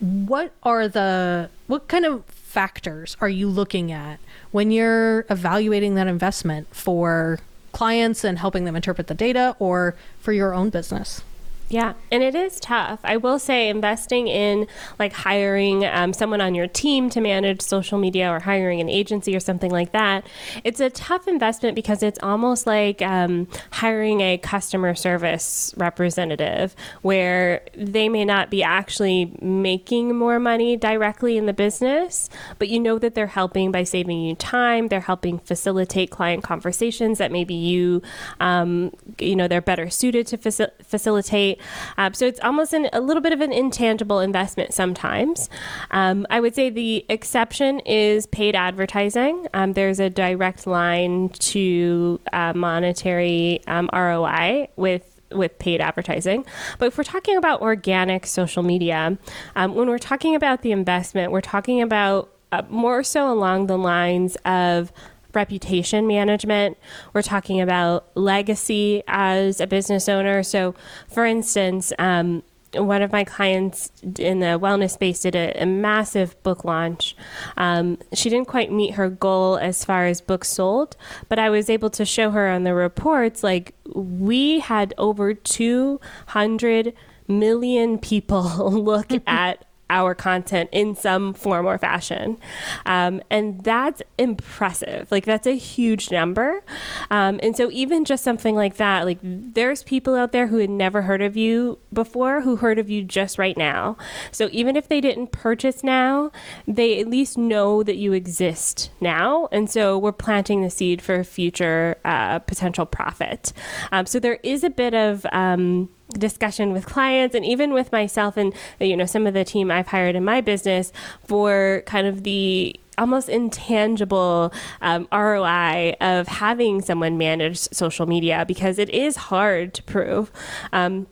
What 0.00 0.52
are 0.62 0.88
the, 0.88 1.50
what 1.66 1.88
kind 1.88 2.04
of 2.04 2.24
factors 2.26 3.16
are 3.20 3.28
you 3.28 3.48
looking 3.48 3.92
at 3.92 4.20
when 4.50 4.70
you're 4.70 5.26
evaluating 5.28 5.94
that 5.96 6.06
investment 6.06 6.74
for 6.74 7.40
clients 7.72 8.24
and 8.24 8.38
helping 8.38 8.64
them 8.64 8.76
interpret 8.76 9.06
the 9.06 9.14
data 9.14 9.56
or 9.58 9.94
for 10.20 10.32
your 10.32 10.54
own 10.54 10.70
business? 10.70 11.22
Yeah, 11.70 11.94
and 12.10 12.22
it 12.22 12.34
is 12.34 12.58
tough. 12.60 13.00
I 13.04 13.18
will 13.18 13.38
say, 13.38 13.68
investing 13.68 14.26
in 14.26 14.66
like 14.98 15.12
hiring 15.12 15.84
um, 15.84 16.14
someone 16.14 16.40
on 16.40 16.54
your 16.54 16.66
team 16.66 17.10
to 17.10 17.20
manage 17.20 17.60
social 17.60 17.98
media 17.98 18.30
or 18.30 18.40
hiring 18.40 18.80
an 18.80 18.88
agency 18.88 19.36
or 19.36 19.40
something 19.40 19.70
like 19.70 19.92
that, 19.92 20.26
it's 20.64 20.80
a 20.80 20.88
tough 20.88 21.28
investment 21.28 21.74
because 21.74 22.02
it's 22.02 22.18
almost 22.22 22.66
like 22.66 23.02
um, 23.02 23.48
hiring 23.70 24.22
a 24.22 24.38
customer 24.38 24.94
service 24.94 25.74
representative 25.76 26.74
where 27.02 27.60
they 27.76 28.08
may 28.08 28.24
not 28.24 28.50
be 28.50 28.62
actually 28.62 29.36
making 29.42 30.16
more 30.16 30.38
money 30.38 30.74
directly 30.74 31.36
in 31.36 31.44
the 31.44 31.52
business, 31.52 32.30
but 32.58 32.68
you 32.68 32.80
know 32.80 32.98
that 32.98 33.14
they're 33.14 33.26
helping 33.26 33.70
by 33.70 33.84
saving 33.84 34.22
you 34.22 34.34
time. 34.34 34.88
They're 34.88 35.00
helping 35.00 35.38
facilitate 35.38 36.10
client 36.10 36.42
conversations 36.42 37.18
that 37.18 37.30
maybe 37.30 37.54
you, 37.54 38.00
um, 38.40 38.90
you 39.18 39.36
know, 39.36 39.48
they're 39.48 39.60
better 39.60 39.90
suited 39.90 40.26
to 40.28 40.38
faci- 40.38 40.70
facilitate. 40.82 41.57
Um, 41.96 42.14
so 42.14 42.26
it's 42.26 42.40
almost 42.40 42.72
an, 42.72 42.88
a 42.92 43.00
little 43.00 43.22
bit 43.22 43.32
of 43.32 43.40
an 43.40 43.52
intangible 43.52 44.20
investment 44.20 44.74
sometimes. 44.74 45.48
Um, 45.90 46.26
I 46.30 46.40
would 46.40 46.54
say 46.54 46.70
the 46.70 47.04
exception 47.08 47.80
is 47.80 48.26
paid 48.26 48.54
advertising. 48.54 49.46
Um, 49.54 49.72
there's 49.72 50.00
a 50.00 50.10
direct 50.10 50.66
line 50.66 51.30
to 51.30 52.20
uh, 52.32 52.52
monetary 52.54 53.60
um, 53.66 53.88
ROI 53.92 54.68
with 54.76 55.14
with 55.30 55.58
paid 55.58 55.80
advertising. 55.80 56.44
But 56.78 56.86
if 56.86 56.98
we're 56.98 57.04
talking 57.04 57.36
about 57.36 57.60
organic 57.60 58.26
social 58.26 58.62
media, 58.62 59.18
um, 59.56 59.74
when 59.74 59.88
we're 59.88 59.98
talking 59.98 60.34
about 60.34 60.62
the 60.62 60.72
investment, 60.72 61.32
we're 61.32 61.40
talking 61.40 61.82
about 61.82 62.32
uh, 62.50 62.62
more 62.70 63.02
so 63.02 63.30
along 63.30 63.66
the 63.66 63.76
lines 63.76 64.36
of 64.44 64.92
reputation 65.34 66.06
management. 66.06 66.78
We're 67.12 67.22
talking 67.22 67.60
about 67.60 68.08
legacy 68.14 69.02
as 69.06 69.60
a 69.60 69.66
business 69.66 70.08
owner. 70.08 70.42
So, 70.42 70.74
for 71.08 71.24
instance, 71.26 71.92
um, 71.98 72.42
one 72.74 73.02
of 73.02 73.12
my 73.12 73.24
clients 73.24 73.90
in 74.02 74.40
the 74.40 74.58
wellness 74.58 74.92
space 74.92 75.20
did 75.20 75.34
a, 75.34 75.62
a 75.62 75.66
massive 75.66 76.40
book 76.42 76.64
launch. 76.64 77.16
Um, 77.56 77.98
she 78.12 78.28
didn't 78.28 78.48
quite 78.48 78.70
meet 78.70 78.94
her 78.94 79.08
goal 79.08 79.56
as 79.56 79.84
far 79.84 80.06
as 80.06 80.20
books 80.20 80.48
sold, 80.48 80.96
but 81.28 81.38
I 81.38 81.50
was 81.50 81.70
able 81.70 81.90
to 81.90 82.04
show 82.04 82.30
her 82.30 82.48
on 82.48 82.64
the 82.64 82.74
reports 82.74 83.42
like 83.42 83.74
we 83.94 84.60
had 84.60 84.92
over 84.98 85.32
200 85.32 86.92
million 87.26 87.98
people 87.98 88.42
look 88.70 89.12
at 89.26 89.64
our 89.90 90.14
content 90.14 90.68
in 90.72 90.94
some 90.94 91.34
form 91.34 91.66
or 91.66 91.78
fashion. 91.78 92.38
Um, 92.86 93.22
and 93.30 93.62
that's 93.64 94.02
impressive. 94.18 95.10
Like, 95.10 95.24
that's 95.24 95.46
a 95.46 95.56
huge 95.56 96.10
number. 96.10 96.62
Um, 97.10 97.40
and 97.42 97.56
so, 97.56 97.70
even 97.70 98.04
just 98.04 98.24
something 98.24 98.54
like 98.54 98.76
that, 98.76 99.04
like, 99.04 99.18
there's 99.22 99.82
people 99.82 100.14
out 100.14 100.32
there 100.32 100.48
who 100.48 100.58
had 100.58 100.70
never 100.70 101.02
heard 101.02 101.22
of 101.22 101.36
you 101.36 101.78
before 101.92 102.42
who 102.42 102.56
heard 102.56 102.78
of 102.78 102.90
you 102.90 103.02
just 103.02 103.38
right 103.38 103.56
now. 103.56 103.96
So, 104.30 104.48
even 104.52 104.76
if 104.76 104.88
they 104.88 105.00
didn't 105.00 105.32
purchase 105.32 105.82
now, 105.82 106.30
they 106.66 107.00
at 107.00 107.08
least 107.08 107.38
know 107.38 107.82
that 107.82 107.96
you 107.96 108.12
exist 108.12 108.90
now. 109.00 109.48
And 109.52 109.70
so, 109.70 109.98
we're 109.98 110.12
planting 110.12 110.62
the 110.62 110.70
seed 110.70 111.00
for 111.00 111.24
future 111.24 111.96
uh, 112.04 112.40
potential 112.40 112.86
profit. 112.86 113.52
Um, 113.92 114.06
so, 114.06 114.18
there 114.18 114.38
is 114.42 114.64
a 114.64 114.70
bit 114.70 114.94
of, 114.94 115.26
um, 115.32 115.88
discussion 116.14 116.72
with 116.72 116.86
clients 116.86 117.34
and 117.34 117.44
even 117.44 117.72
with 117.72 117.92
myself 117.92 118.36
and 118.36 118.54
you 118.80 118.96
know 118.96 119.04
some 119.04 119.26
of 119.26 119.34
the 119.34 119.44
team 119.44 119.70
I've 119.70 119.88
hired 119.88 120.16
in 120.16 120.24
my 120.24 120.40
business 120.40 120.92
for 121.26 121.82
kind 121.86 122.06
of 122.06 122.22
the 122.22 122.78
almost 122.96 123.28
intangible 123.28 124.52
um, 124.80 125.06
ROI 125.12 125.94
of 126.00 126.26
having 126.28 126.82
someone 126.82 127.16
manage 127.16 127.58
social 127.58 128.06
media 128.06 128.44
because 128.46 128.78
it 128.78 128.90
is 128.90 129.16
hard 129.16 129.72
to 129.74 129.82
prove. 129.84 130.32
Um, 130.72 131.06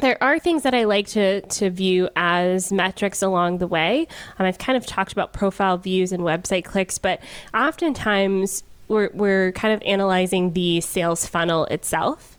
there 0.00 0.22
are 0.22 0.38
things 0.38 0.62
that 0.62 0.74
I 0.74 0.84
like 0.84 1.06
to, 1.08 1.42
to 1.42 1.70
view 1.70 2.08
as 2.16 2.72
metrics 2.72 3.22
along 3.22 3.58
the 3.58 3.66
way. 3.66 4.06
Um, 4.38 4.46
I've 4.46 4.58
kind 4.58 4.76
of 4.76 4.86
talked 4.86 5.12
about 5.12 5.32
profile 5.32 5.76
views 5.76 6.12
and 6.12 6.22
website 6.22 6.64
clicks, 6.64 6.98
but 6.98 7.20
oftentimes 7.54 8.64
we're, 8.88 9.10
we're 9.12 9.52
kind 9.52 9.74
of 9.74 9.82
analyzing 9.84 10.52
the 10.52 10.80
sales 10.80 11.26
funnel 11.26 11.66
itself. 11.66 12.31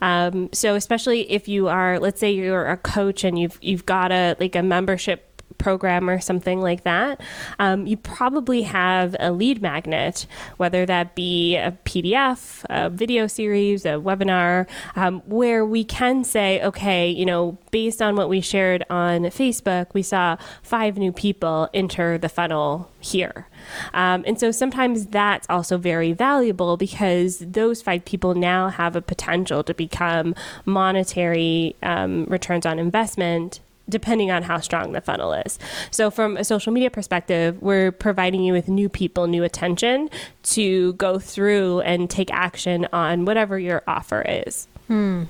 Um, 0.00 0.48
so 0.52 0.74
especially 0.74 1.30
if 1.30 1.48
you 1.48 1.68
are, 1.68 1.98
let's 1.98 2.20
say 2.20 2.32
you're 2.32 2.66
a 2.66 2.76
coach 2.76 3.24
and 3.24 3.38
you've 3.38 3.58
you've 3.60 3.86
got 3.86 4.12
a 4.12 4.36
like 4.40 4.56
a 4.56 4.62
membership 4.62 5.27
program 5.58 6.08
or 6.08 6.20
something 6.20 6.60
like 6.60 6.84
that, 6.84 7.20
um, 7.58 7.86
you 7.86 7.96
probably 7.96 8.62
have 8.62 9.14
a 9.20 9.32
lead 9.32 9.60
magnet, 9.60 10.26
whether 10.56 10.86
that 10.86 11.14
be 11.14 11.56
a 11.56 11.76
PDF, 11.84 12.64
a 12.70 12.88
video 12.88 13.26
series, 13.26 13.84
a 13.84 13.90
webinar, 13.90 14.66
um, 14.96 15.20
where 15.26 15.64
we 15.64 15.84
can 15.84 16.24
say, 16.24 16.62
okay, 16.62 17.08
you 17.10 17.26
know, 17.26 17.58
based 17.70 18.00
on 18.00 18.16
what 18.16 18.28
we 18.28 18.40
shared 18.40 18.84
on 18.88 19.22
Facebook, 19.24 19.92
we 19.92 20.02
saw 20.02 20.36
five 20.62 20.96
new 20.96 21.12
people 21.12 21.68
enter 21.74 22.18
the 22.18 22.28
funnel 22.28 22.90
here. 23.00 23.46
Um, 23.94 24.24
and 24.26 24.38
so 24.38 24.50
sometimes 24.50 25.06
that's 25.06 25.46
also 25.48 25.78
very 25.78 26.12
valuable 26.12 26.76
because 26.76 27.38
those 27.38 27.82
five 27.82 28.04
people 28.04 28.34
now 28.34 28.68
have 28.68 28.96
a 28.96 29.02
potential 29.02 29.62
to 29.64 29.74
become 29.74 30.34
monetary 30.64 31.76
um, 31.82 32.24
returns 32.26 32.66
on 32.66 32.78
investment 32.78 33.60
depending 33.88 34.30
on 34.30 34.42
how 34.42 34.58
strong 34.60 34.92
the 34.92 35.00
funnel 35.00 35.32
is. 35.32 35.58
So, 35.90 36.10
from 36.10 36.36
a 36.36 36.44
social 36.44 36.72
media 36.72 36.90
perspective, 36.90 37.60
we're 37.62 37.92
providing 37.92 38.42
you 38.42 38.52
with 38.52 38.68
new 38.68 38.88
people, 38.88 39.26
new 39.26 39.44
attention 39.44 40.10
to 40.44 40.92
go 40.94 41.18
through 41.18 41.80
and 41.80 42.08
take 42.10 42.32
action 42.32 42.86
on 42.92 43.24
whatever 43.24 43.58
your 43.58 43.82
offer 43.86 44.22
is. 44.22 44.68
Hmm. 44.86 45.24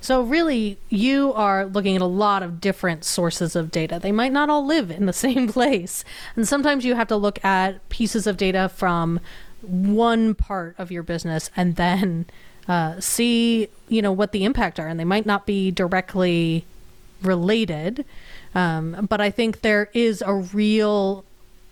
So, 0.00 0.22
really, 0.22 0.78
you 0.88 1.32
are 1.34 1.66
looking 1.66 1.96
at 1.96 2.02
a 2.02 2.06
lot 2.06 2.42
of 2.42 2.60
different 2.60 3.04
sources 3.04 3.54
of 3.54 3.70
data. 3.70 3.98
They 4.00 4.12
might 4.12 4.32
not 4.32 4.50
all 4.50 4.64
live 4.64 4.90
in 4.90 5.06
the 5.06 5.12
same 5.26 5.48
place. 5.48 6.04
And 6.36 6.46
sometimes 6.46 6.84
you 6.84 6.94
have 6.94 7.08
to 7.08 7.16
look 7.16 7.44
at 7.44 7.86
pieces 7.88 8.26
of 8.26 8.36
data 8.36 8.68
from 8.68 9.20
one 9.62 10.34
part 10.34 10.74
of 10.78 10.90
your 10.90 11.02
business 11.02 11.50
and 11.56 11.76
then 11.76 12.26
uh, 12.68 13.00
see, 13.00 13.68
you 13.88 14.02
know, 14.02 14.12
what 14.12 14.32
the 14.32 14.44
impact 14.44 14.78
are. 14.78 14.88
And 14.88 14.98
they 14.98 15.04
might 15.04 15.26
not 15.26 15.46
be 15.46 15.70
directly 15.70 16.64
related. 17.22 18.04
Um, 18.54 19.06
but 19.08 19.20
I 19.20 19.30
think 19.30 19.60
there 19.62 19.88
is 19.92 20.22
a 20.24 20.34
real 20.34 21.24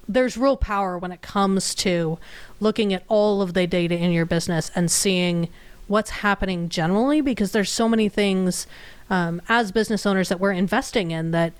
there's 0.08 0.36
real 0.36 0.56
power 0.56 0.98
when 0.98 1.12
it 1.12 1.22
comes 1.22 1.74
to 1.76 2.18
looking 2.60 2.92
at 2.92 3.04
all 3.08 3.40
of 3.40 3.54
the 3.54 3.66
data 3.66 3.96
in 3.96 4.10
your 4.10 4.26
business 4.26 4.70
and 4.74 4.90
seeing 4.90 5.48
what's 5.86 6.10
happening 6.10 6.68
generally 6.68 7.20
because 7.20 7.52
there's 7.52 7.70
so 7.70 7.88
many 7.88 8.08
things 8.08 8.66
um, 9.10 9.40
as 9.48 9.70
business 9.72 10.04
owners 10.04 10.28
that 10.28 10.40
we're 10.40 10.52
investing 10.52 11.12
in 11.12 11.30
that 11.30 11.52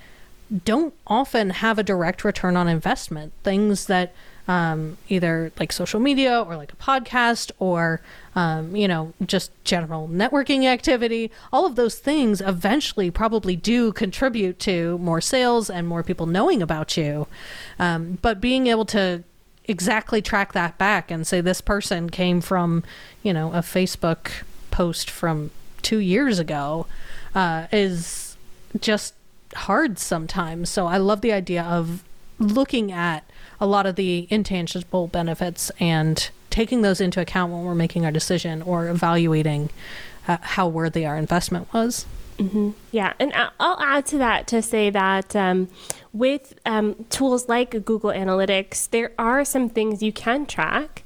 don't 0.64 0.92
often 1.06 1.50
have 1.50 1.78
a 1.78 1.82
direct 1.82 2.24
return 2.24 2.56
on 2.56 2.68
investment 2.68 3.32
things 3.42 3.86
that 3.86 4.12
um, 4.48 4.98
either 5.08 5.52
like 5.58 5.72
social 5.72 6.00
media 6.00 6.40
or 6.40 6.56
like 6.56 6.72
a 6.72 6.76
podcast 6.76 7.52
or 7.58 8.00
um, 8.34 8.74
you 8.74 8.88
know 8.88 9.12
just 9.24 9.50
general 9.64 10.08
networking 10.08 10.64
activity 10.64 11.30
all 11.52 11.66
of 11.66 11.76
those 11.76 11.98
things 11.98 12.40
eventually 12.40 13.10
probably 13.10 13.56
do 13.56 13.92
contribute 13.92 14.58
to 14.58 14.98
more 14.98 15.20
sales 15.20 15.68
and 15.68 15.86
more 15.86 16.02
people 16.02 16.26
knowing 16.26 16.62
about 16.62 16.96
you. 16.96 17.26
Um, 17.78 18.18
but 18.22 18.40
being 18.40 18.66
able 18.66 18.84
to 18.86 19.24
exactly 19.66 20.20
track 20.20 20.52
that 20.52 20.76
back 20.78 21.10
and 21.10 21.26
say 21.26 21.40
this 21.40 21.60
person 21.60 22.10
came 22.10 22.40
from 22.40 22.82
you 23.22 23.32
know 23.32 23.52
a 23.52 23.58
facebook 23.58 24.42
post 24.70 25.08
from 25.08 25.50
two 25.82 25.98
years 25.98 26.38
ago 26.38 26.86
uh, 27.34 27.66
is 27.72 28.36
just 28.80 29.14
hard 29.54 29.98
sometimes. 29.98 30.70
So 30.70 30.86
i 30.86 30.96
love 30.96 31.20
the 31.20 31.32
idea 31.32 31.62
of 31.62 32.02
looking 32.38 32.90
at 32.90 33.24
a 33.60 33.66
lot 33.66 33.86
of 33.86 33.96
the 33.96 34.26
intangible 34.30 35.06
benefits 35.06 35.70
and 35.78 36.30
taking 36.52 36.82
those 36.82 37.00
into 37.00 37.20
account 37.20 37.52
when 37.52 37.64
we're 37.64 37.74
making 37.74 38.04
our 38.04 38.12
decision 38.12 38.62
or 38.62 38.88
evaluating 38.88 39.70
uh, 40.28 40.36
how 40.40 40.68
worthy 40.68 41.04
our 41.04 41.16
investment 41.16 41.72
was. 41.72 42.06
Mm-hmm. 42.38 42.70
Yeah, 42.92 43.12
and 43.18 43.32
I'll 43.58 43.80
add 43.80 44.06
to 44.06 44.18
that 44.18 44.46
to 44.48 44.62
say 44.62 44.90
that 44.90 45.34
um, 45.34 45.68
with 46.12 46.54
um, 46.64 47.04
tools 47.10 47.48
like 47.48 47.70
Google 47.84 48.10
Analytics, 48.10 48.90
there 48.90 49.12
are 49.18 49.44
some 49.44 49.68
things 49.68 50.02
you 50.02 50.12
can 50.12 50.46
track. 50.46 51.01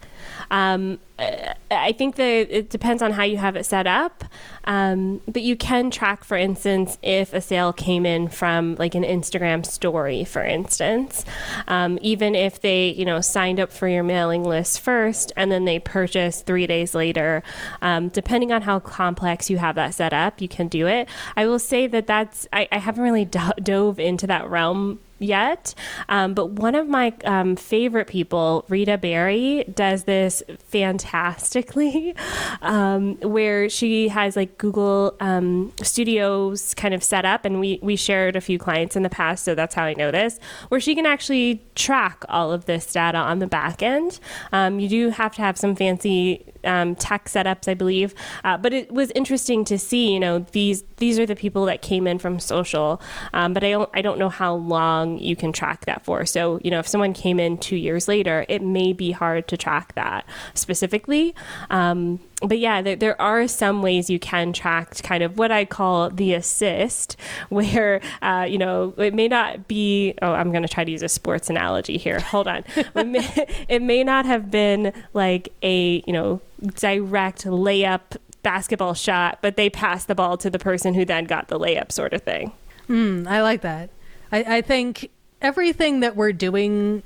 Um, 0.51 0.99
I 1.19 1.93
think 1.93 2.17
that 2.17 2.55
it 2.55 2.69
depends 2.69 3.03
on 3.03 3.13
how 3.13 3.23
you 3.23 3.39
have 3.39 3.57
it 3.57 3.65
set 3.65 3.87
up, 3.87 4.25
um, 4.65 5.23
but 5.27 5.41
you 5.41 5.57
can 5.57 5.91
track, 5.91 6.25
for 6.25 6.37
instance, 6.37 6.99
if 7.03 7.33
a 7.33 7.41
sale 7.41 7.73
came 7.73 8.05
in 8.05 8.29
from 8.29 8.75
like 8.75 8.95
an 8.95 9.03
Instagram 9.03 9.65
story, 9.65 10.25
for 10.25 10.43
instance, 10.43 11.25
um, 11.69 11.99
even 12.03 12.35
if 12.35 12.61
they, 12.61 12.89
you 12.89 13.07
know, 13.07 13.23
signed 13.23 13.59
up 13.59 13.73
for 13.73 13.89
your 13.89 14.03
mailing 14.03 14.45
list 14.45 14.81
first 14.81 15.33
and 15.37 15.51
then 15.51 15.65
they 15.65 15.79
purchased 15.79 16.45
three 16.45 16.67
days 16.67 16.95
later. 16.95 17.43
Um, 17.81 18.09
depending 18.09 18.53
on 18.53 18.63
how 18.63 18.79
complex 18.79 19.49
you 19.49 19.57
have 19.57 19.75
that 19.77 19.95
set 19.95 20.13
up, 20.13 20.43
you 20.43 20.49
can 20.49 20.69
do 20.69 20.87
it. 20.87 21.09
I 21.35 21.47
will 21.47 21.59
say 21.59 21.87
that 21.87 22.07
that's 22.07 22.47
I, 22.53 22.69
I 22.71 22.79
haven't 22.79 23.03
really 23.03 23.25
do- 23.25 23.53
dove 23.63 23.99
into 23.99 24.27
that 24.27 24.49
realm 24.51 25.01
yet. 25.19 25.75
Um, 26.09 26.35
but 26.35 26.51
one 26.51 26.75
of 26.75 26.89
my 26.89 27.13
um, 27.25 27.57
favorite 27.57 28.07
people, 28.07 28.65
Rita 28.69 28.99
Barry, 28.99 29.65
does 29.75 30.05
this 30.05 30.43
fantastically, 30.69 32.15
um, 32.63 33.17
where 33.17 33.69
she 33.69 34.09
has 34.09 34.37
like 34.37 34.59
Google 34.59 35.17
um, 35.21 35.73
Studios 35.83 36.75
kind 36.75 36.95
of 36.95 37.03
set 37.03 37.25
up, 37.25 37.45
and 37.45 37.61
we 37.61 37.79
we 37.83 37.97
shared 37.97 38.37
a 38.37 38.41
few 38.41 38.59
clients 38.59 38.97
in 38.97 39.03
the 39.03 39.11
past, 39.11 39.45
so 39.45 39.55
that's 39.55 39.75
how 39.75 39.85
I 39.85 39.95
know 39.95 40.11
this, 40.11 40.39
where 40.69 40.81
she 40.81 40.95
can 40.95 41.07
actually 41.07 41.63
track 41.75 42.25
all 42.29 42.53
of 42.53 42.67
this 42.67 42.93
data 42.93 43.19
on 43.19 43.39
the 43.39 43.47
back 43.47 43.83
end. 43.83 44.21
Um, 44.53 44.81
you 44.81 44.89
do 44.89 45.11
have 45.11 45.35
to 45.37 45.43
have 45.43 45.57
some 45.59 45.75
fancy 45.75 46.45
um, 46.67 46.95
tech 46.95 47.27
setups, 47.27 47.69
I 47.69 47.75
believe. 47.75 48.15
Uh, 48.45 48.57
but 48.59 48.73
it 48.73 48.93
was 48.93 49.11
interesting 49.15 49.65
to 49.67 49.79
see, 49.79 50.13
you 50.13 50.21
know, 50.21 50.41
these 50.53 50.85
these 50.97 51.19
are 51.19 51.27
the 51.27 51.37
people 51.37 51.67
that 51.67 51.83
came 51.83 52.07
in 52.07 52.19
from 52.19 52.39
social, 52.39 53.01
um, 53.33 53.53
but 53.53 53.65
I 53.65 53.71
don't 53.71 53.91
I 53.95 54.03
don't 54.03 54.19
know 54.19 54.29
how 54.29 54.55
long 54.55 55.19
you 55.19 55.37
can 55.37 55.53
track 55.53 55.87
that 55.87 56.05
for. 56.05 56.27
So 56.27 56.61
you 56.63 56.71
know, 56.71 56.79
if 56.79 56.89
someone 56.89 57.13
came 57.13 57.41
in 57.41 57.59
two 57.59 57.77
years 57.77 58.09
later, 58.09 58.45
it 58.49 58.63
may 58.63 58.93
be 58.93 59.13
hard 59.13 59.49
to 59.49 59.57
track 59.57 59.95
that 59.95 60.27
specifically. 60.55 61.35
Um, 61.71 62.21
but 62.43 62.59
yeah, 62.59 62.83
there, 62.83 62.97
there, 62.97 63.21
are 63.21 63.49
some 63.49 63.81
ways 63.81 64.11
you 64.11 64.19
can 64.19 64.53
track 64.53 65.03
kind 65.03 65.23
of 65.23 65.39
what 65.39 65.51
I 65.51 65.65
call 65.65 66.11
the 66.11 66.35
assist, 66.35 67.17
where, 67.49 68.01
uh, 68.21 68.47
you 68.49 68.59
know, 68.59 68.93
it 68.99 69.15
may 69.15 69.29
not 69.29 69.69
be, 69.69 70.15
oh, 70.21 70.33
I'm 70.33 70.51
going 70.51 70.63
to 70.63 70.69
try 70.69 70.85
to 70.85 70.91
use 70.91 71.03
a 71.03 71.09
sports 71.09 71.49
analogy 71.49 71.97
here. 71.97 72.21
Hold 72.21 72.47
on. 72.47 72.65
it, 72.77 73.07
may, 73.07 73.47
it 73.69 73.83
may 73.83 74.05
not 74.05 74.27
have 74.27 74.51
been 74.51 74.93
like 75.15 75.49
a, 75.63 76.03
you 76.07 76.13
know, 76.13 76.41
direct 76.75 77.45
layup 77.45 78.17
basketball 78.43 78.95
shot, 78.95 79.39
but 79.41 79.57
they 79.57 79.71
passed 79.71 80.07
the 80.07 80.15
ball 80.15 80.37
to 80.37 80.51
the 80.51 80.59
person 80.59 80.95
who 80.95 81.05
then 81.05 81.25
got 81.25 81.49
the 81.49 81.59
layup 81.59 81.91
sort 81.91 82.13
of 82.13 82.23
thing. 82.23 82.53
Mm, 82.89 83.27
I 83.27 83.43
like 83.43 83.63
that. 83.63 83.91
I, 84.31 84.59
I 84.59 84.61
think 84.61 85.11
everything 85.41 86.01
that 86.01 86.17
we're 86.17 86.33
doing 86.33 87.03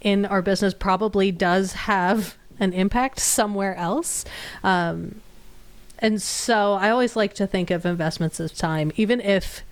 in 0.00 0.26
our 0.26 0.42
business 0.42 0.74
probably 0.74 1.30
does 1.30 1.72
have 1.72 2.36
an 2.62 2.72
impact 2.72 3.18
somewhere 3.18 3.74
else. 3.74 4.24
Um, 4.62 5.20
and 5.98 6.22
so 6.22 6.74
I 6.74 6.90
always 6.90 7.16
like 7.16 7.34
to 7.34 7.46
think 7.46 7.70
of 7.70 7.84
investments 7.84 8.40
as 8.40 8.52
time, 8.52 8.92
even 8.96 9.20
if 9.20 9.62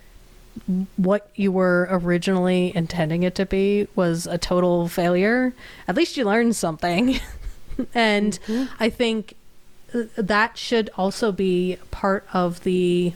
what 0.97 1.31
you 1.35 1.53
were 1.53 1.89
originally 1.91 2.73
intending 2.75 3.23
it 3.23 3.35
to 3.37 3.47
be 3.47 3.87
was 3.95 4.27
a 4.27 4.37
total 4.37 4.89
failure. 4.89 5.55
At 5.89 5.97
least 5.97 6.17
you 6.17 6.25
learned 6.25 6.57
something. 6.57 7.21
and 7.95 8.39
mm-hmm. 8.47 8.73
I 8.79 8.91
think 8.91 9.35
that 9.93 10.59
should 10.59 10.91
also 10.97 11.33
be 11.33 11.79
part 11.91 12.27
of 12.33 12.63
the 12.65 13.13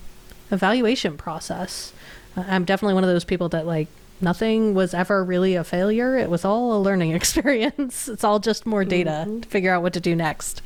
evaluation 0.51 1.17
process. 1.17 1.93
I'm 2.37 2.65
definitely 2.65 2.95
one 2.95 3.05
of 3.05 3.11
those 3.11 3.25
people 3.25 3.49
that 3.51 3.67
like 3.67 3.89
nothing 4.21 4.75
was 4.75 4.95
ever 4.95 5.25
really 5.25 5.55
a 5.55 5.65
failure. 5.65 6.17
It 6.17 6.31
was 6.31 6.45
all 6.45 6.77
a 6.77 6.81
learning 6.81 7.13
experience. 7.15 8.09
it's 8.09 8.25
all 8.25 8.39
just 8.39 8.67
more 8.67 8.85
data 8.85 9.25
mm-hmm. 9.27 9.41
to 9.41 9.49
figure 9.49 9.73
out 9.73 9.83
what 9.83 9.93
to 9.95 10.01
do 10.01 10.15
next. 10.15 10.63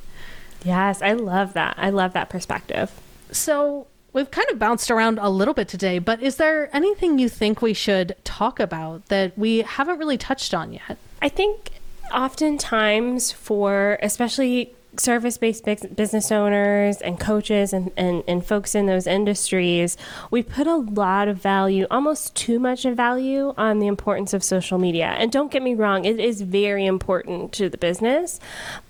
Yes, 0.64 1.02
I 1.02 1.12
love 1.12 1.52
that. 1.54 1.74
I 1.78 1.90
love 1.90 2.12
that 2.14 2.28
perspective. 2.30 2.90
So, 3.30 3.86
we've 4.12 4.30
kind 4.30 4.48
of 4.50 4.58
bounced 4.58 4.90
around 4.90 5.18
a 5.20 5.28
little 5.28 5.54
bit 5.54 5.68
today, 5.68 5.98
but 5.98 6.22
is 6.22 6.36
there 6.36 6.74
anything 6.74 7.18
you 7.18 7.28
think 7.28 7.62
we 7.62 7.74
should 7.74 8.16
talk 8.24 8.58
about 8.58 9.06
that 9.06 9.36
we 9.38 9.58
haven't 9.58 9.98
really 9.98 10.18
touched 10.18 10.54
on 10.54 10.72
yet? 10.72 10.96
I 11.22 11.28
think 11.28 11.72
oftentimes 12.12 13.32
for 13.32 13.98
especially 14.02 14.74
service 15.00 15.38
based 15.38 15.64
business 15.94 16.32
owners 16.32 17.00
and 17.00 17.18
coaches 17.20 17.72
and, 17.72 17.90
and, 17.96 18.22
and 18.26 18.44
folks 18.44 18.74
in 18.74 18.86
those 18.86 19.06
industries, 19.06 19.96
we 20.30 20.42
put 20.42 20.66
a 20.66 20.76
lot 20.76 21.28
of 21.28 21.40
value, 21.40 21.86
almost 21.90 22.34
too 22.34 22.58
much 22.58 22.84
of 22.84 22.96
value, 22.96 23.54
on 23.56 23.78
the 23.78 23.86
importance 23.86 24.34
of 24.34 24.42
social 24.42 24.78
media. 24.78 25.14
And 25.18 25.30
don't 25.30 25.50
get 25.50 25.62
me 25.62 25.74
wrong, 25.74 26.04
it 26.04 26.18
is 26.18 26.42
very 26.42 26.86
important 26.86 27.52
to 27.52 27.68
the 27.68 27.78
business, 27.78 28.40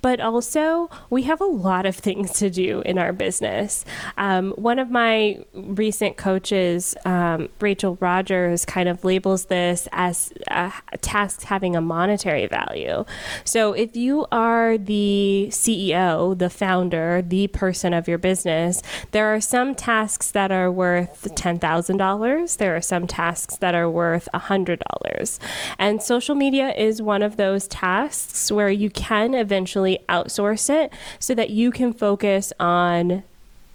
but 0.02 0.20
also 0.20 0.90
we 1.10 1.22
have 1.24 1.40
a 1.40 1.44
lot 1.44 1.86
of 1.86 1.96
things 2.08 2.32
to 2.34 2.50
do 2.50 2.82
in 2.86 2.98
our 2.98 3.12
business. 3.12 3.84
Um, 4.16 4.52
one 4.52 4.78
of 4.78 4.90
my 4.90 5.44
recent 5.54 6.16
coaches, 6.16 6.94
um, 7.04 7.48
Rachel 7.60 7.96
Rogers, 8.00 8.64
kind 8.64 8.88
of 8.88 9.04
labels 9.04 9.46
this 9.46 9.88
as 9.92 10.32
uh, 10.50 10.70
tasks 11.00 11.44
having 11.44 11.76
a 11.76 11.80
monetary 11.80 12.46
value. 12.46 13.04
So 13.44 13.72
if 13.72 13.96
you 13.96 14.26
are 14.32 14.78
the 14.78 15.48
CEO, 15.50 15.97
CEO, 15.98 16.38
the 16.38 16.50
founder, 16.50 17.22
the 17.22 17.48
person 17.48 17.92
of 17.92 18.08
your 18.08 18.18
business, 18.18 18.82
there 19.10 19.32
are 19.34 19.40
some 19.40 19.74
tasks 19.74 20.30
that 20.30 20.50
are 20.50 20.70
worth 20.70 21.28
$10,000. 21.34 22.56
There 22.56 22.76
are 22.76 22.80
some 22.80 23.06
tasks 23.06 23.56
that 23.56 23.74
are 23.74 23.90
worth 23.90 24.28
$100. 24.34 25.38
And 25.78 26.02
social 26.02 26.34
media 26.34 26.72
is 26.76 27.02
one 27.02 27.22
of 27.22 27.36
those 27.36 27.66
tasks 27.68 28.50
where 28.52 28.70
you 28.70 28.90
can 28.90 29.34
eventually 29.34 29.98
outsource 30.08 30.70
it 30.70 30.92
so 31.18 31.34
that 31.34 31.50
you 31.50 31.70
can 31.70 31.92
focus 31.92 32.52
on 32.60 33.24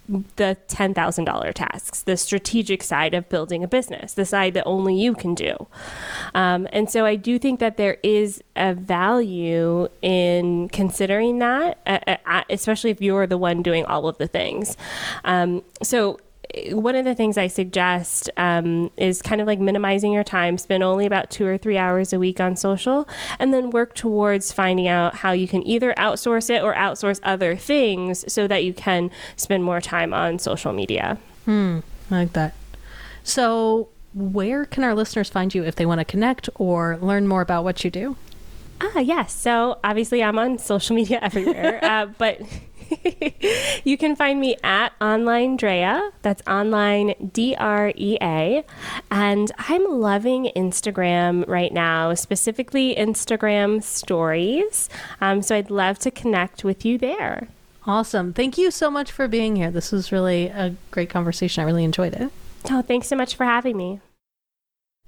the 0.08 0.58
$10,000 0.68 1.54
tasks, 1.54 2.02
the 2.02 2.18
strategic 2.18 2.84
side 2.84 3.14
of 3.14 3.30
building 3.30 3.64
a 3.64 3.68
business, 3.68 4.14
the 4.14 4.26
side 4.26 4.54
that 4.54 4.66
only 4.66 4.96
you 4.96 5.14
can 5.14 5.34
do. 5.34 5.68
Um, 6.34 6.68
and 6.74 6.90
so 6.90 7.06
I 7.06 7.16
do 7.16 7.40
think 7.40 7.60
that 7.60 7.78
there 7.78 7.98
is 8.04 8.44
a 8.56 8.74
value 8.74 9.88
in 10.02 10.70
considering 10.70 11.40
that, 11.40 11.80
uh, 11.88 12.18
uh, 12.26 12.44
especially 12.50 12.90
if 12.90 13.02
you're 13.02 13.28
the 13.28 13.38
one 13.38 13.62
doing 13.62 13.86
all 13.86 14.08
of 14.08 14.18
the 14.18 14.28
things. 14.28 14.76
Um, 15.24 15.64
so 15.82 16.20
one 16.72 16.96
of 16.96 17.06
the 17.06 17.16
things 17.16 17.38
I 17.38 17.48
suggest 17.48 18.30
um, 18.38 18.92
is 18.98 19.22
kind 19.22 19.42
of 19.42 19.48
like 19.48 19.60
minimizing 19.60 20.12
your 20.12 20.24
time. 20.24 20.58
Spend 20.58 20.84
only 20.84 21.06
about 21.06 21.32
two 21.32 21.46
or 21.46 21.58
three 21.58 21.78
hours 21.78 22.14
a 22.14 22.20
week 22.20 22.40
on 22.40 22.56
social, 22.56 23.08
and 23.40 23.54
then 23.54 23.72
work 23.72 23.96
towards 23.96 24.52
finding 24.52 24.88
out 24.88 25.16
how 25.16 25.32
you 25.32 25.48
can 25.48 25.66
either 25.66 25.94
outsource 25.98 26.50
it 26.50 26.62
or 26.62 26.74
outsource 26.76 27.20
other 27.24 27.56
things 27.56 28.32
so 28.32 28.48
that 28.48 28.64
you 28.64 28.74
can 28.74 29.10
spend 29.36 29.64
more 29.64 29.82
time 29.82 30.14
on 30.14 30.40
social 30.40 30.74
media. 30.74 31.18
Hmm, 31.46 31.80
I 32.12 32.16
like 32.16 32.34
that. 32.34 32.54
So, 33.24 33.90
where 34.14 34.66
can 34.66 34.84
our 34.84 34.94
listeners 34.94 35.30
find 35.30 35.56
you 35.56 35.64
if 35.64 35.76
they 35.76 35.86
want 35.86 36.00
to 36.00 36.06
connect 36.06 36.50
or 36.56 36.98
learn 37.02 37.28
more 37.28 37.42
about 37.42 37.64
what 37.64 37.84
you 37.84 37.90
do? 37.90 38.16
Ah, 38.82 39.00
yes. 39.00 39.34
So 39.34 39.80
obviously, 39.84 40.22
I'm 40.22 40.38
on 40.38 40.58
social 40.58 40.96
media 40.96 41.20
everywhere, 41.22 41.80
uh, 41.84 42.08
but 42.18 42.42
you 43.84 43.98
can 43.98 44.16
find 44.16 44.40
me 44.40 44.56
at 44.64 44.94
online 45.02 45.58
Drea. 45.58 46.12
That's 46.22 46.42
online 46.48 47.32
D 47.34 47.56
R 47.56 47.94
E 47.96 48.18
A. 48.22 48.64
And 49.12 49.52
I'm 49.58 49.86
loving 49.90 50.52
Instagram 50.56 51.48
right 51.48 51.74
now, 51.74 52.14
specifically 52.14 52.96
Instagram 52.96 53.82
stories. 53.84 54.90
Um, 55.22 55.42
so 55.42 55.56
I'd 55.56 55.72
love 55.72 56.00
to 56.00 56.12
connect 56.12 56.64
with 56.64 56.86
you 56.86 56.98
there. 56.98 57.48
Awesome. 57.86 58.34
Thank 58.34 58.58
you 58.58 58.72
so 58.72 58.90
much 58.90 59.12
for 59.12 59.28
being 59.28 59.56
here. 59.56 59.70
This 59.70 59.92
was 59.92 60.12
really 60.12 60.48
a 60.48 60.76
great 60.92 61.10
conversation. 61.10 61.62
I 61.62 61.66
really 61.66 61.84
enjoyed 61.84 62.14
it. 62.14 62.32
Oh, 62.70 62.82
thanks 62.82 63.08
so 63.08 63.16
much 63.16 63.36
for 63.36 63.44
having 63.44 63.76
me. 63.76 64.00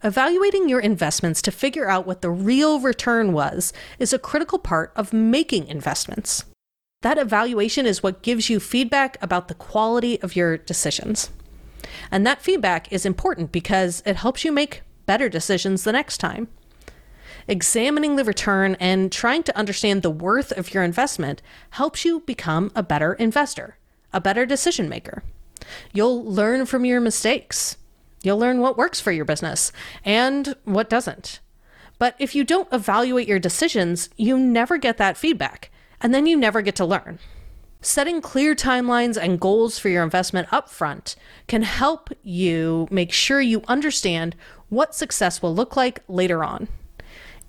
Evaluating 0.04 0.68
your 0.68 0.82
investments 0.82 1.42
to 1.44 1.52
figure 1.52 1.90
out 1.90 2.06
what 2.06 2.22
the 2.22 2.30
real 2.30 2.80
return 2.80 3.32
was 3.32 3.72
is 3.98 4.12
a 4.12 4.20
critical 4.20 4.60
part 4.60 4.92
of 4.96 5.14
making 5.14 5.68
investments. 5.68 6.44
That 7.06 7.20
evaluation 7.20 7.86
is 7.86 8.02
what 8.02 8.24
gives 8.24 8.50
you 8.50 8.60
feedback 8.60 9.20
about 9.22 9.48
the 9.48 9.54
quality 9.54 10.20
of 10.24 10.36
your 10.36 10.58
decisions. 10.58 11.30
And 12.10 12.26
that 12.26 12.42
feedback 12.42 12.92
is 12.92 13.06
important 13.06 13.52
because 13.52 14.02
it 14.08 14.16
helps 14.16 14.44
you 14.44 14.52
make 14.52 14.82
better 15.06 15.30
decisions 15.30 15.84
the 15.84 15.92
next 15.92 16.18
time. 16.18 16.48
Examining 17.48 18.16
the 18.16 18.24
return 18.24 18.76
and 18.80 19.12
trying 19.12 19.44
to 19.44 19.56
understand 19.56 20.02
the 20.02 20.10
worth 20.10 20.52
of 20.54 20.74
your 20.74 20.82
investment 20.82 21.44
helps 21.70 22.06
you 22.06 22.22
become 22.22 22.72
a 22.76 22.82
better 22.82 23.14
investor, 23.14 23.78
a 24.12 24.20
better 24.20 24.44
decision 24.44 24.90
maker. 24.90 25.22
You'll 25.94 26.26
learn 26.26 26.66
from 26.66 26.86
your 26.86 27.02
mistakes. 27.02 27.78
You'll 28.24 28.40
learn 28.40 28.62
what 28.62 28.80
works 28.80 29.00
for 29.00 29.12
your 29.12 29.26
business 29.26 29.72
and 30.04 30.56
what 30.64 30.90
doesn't. 30.90 31.40
But 32.00 32.16
if 32.18 32.34
you 32.34 32.44
don't 32.44 32.74
evaluate 32.74 33.28
your 33.28 33.38
decisions, 33.38 34.10
you 34.18 34.40
never 34.40 34.80
get 34.80 34.98
that 34.98 35.18
feedback 35.18 35.70
and 36.02 36.14
then 36.14 36.26
you 36.26 36.36
never 36.36 36.62
get 36.62 36.76
to 36.76 36.86
learn. 36.86 37.20
Setting 37.82 38.20
clear 38.20 38.56
timelines 38.56 39.16
and 39.16 39.40
goals 39.40 39.78
for 39.78 39.90
your 39.90 40.04
investment 40.04 40.48
upfront 40.48 41.16
can 41.48 41.62
help 41.62 42.10
you 42.24 42.88
make 42.90 43.12
sure 43.12 43.42
you 43.42 43.62
understand 43.68 44.36
what 44.70 44.96
success 44.96 45.42
will 45.42 45.54
look 45.54 45.76
like 45.76 46.02
later 46.08 46.44
on. 46.44 46.68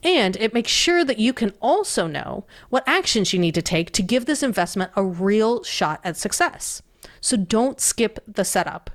And 0.03 0.37
it 0.37 0.53
makes 0.53 0.71
sure 0.71 1.05
that 1.05 1.19
you 1.19 1.33
can 1.33 1.55
also 1.61 2.07
know 2.07 2.45
what 2.69 2.87
actions 2.87 3.33
you 3.33 3.39
need 3.39 3.55
to 3.55 3.63
take 3.63 3.93
to 3.93 4.03
give 4.03 4.27
this 4.27 4.43
investment 4.43 4.91
a 4.95 5.03
real 5.03 5.65
shot 5.65 6.01
at 6.05 6.19
success. 6.19 6.83
So 7.21 7.37
don't 7.37 7.81
skip 7.81 8.19
the 8.27 8.45
setup. 8.45 8.91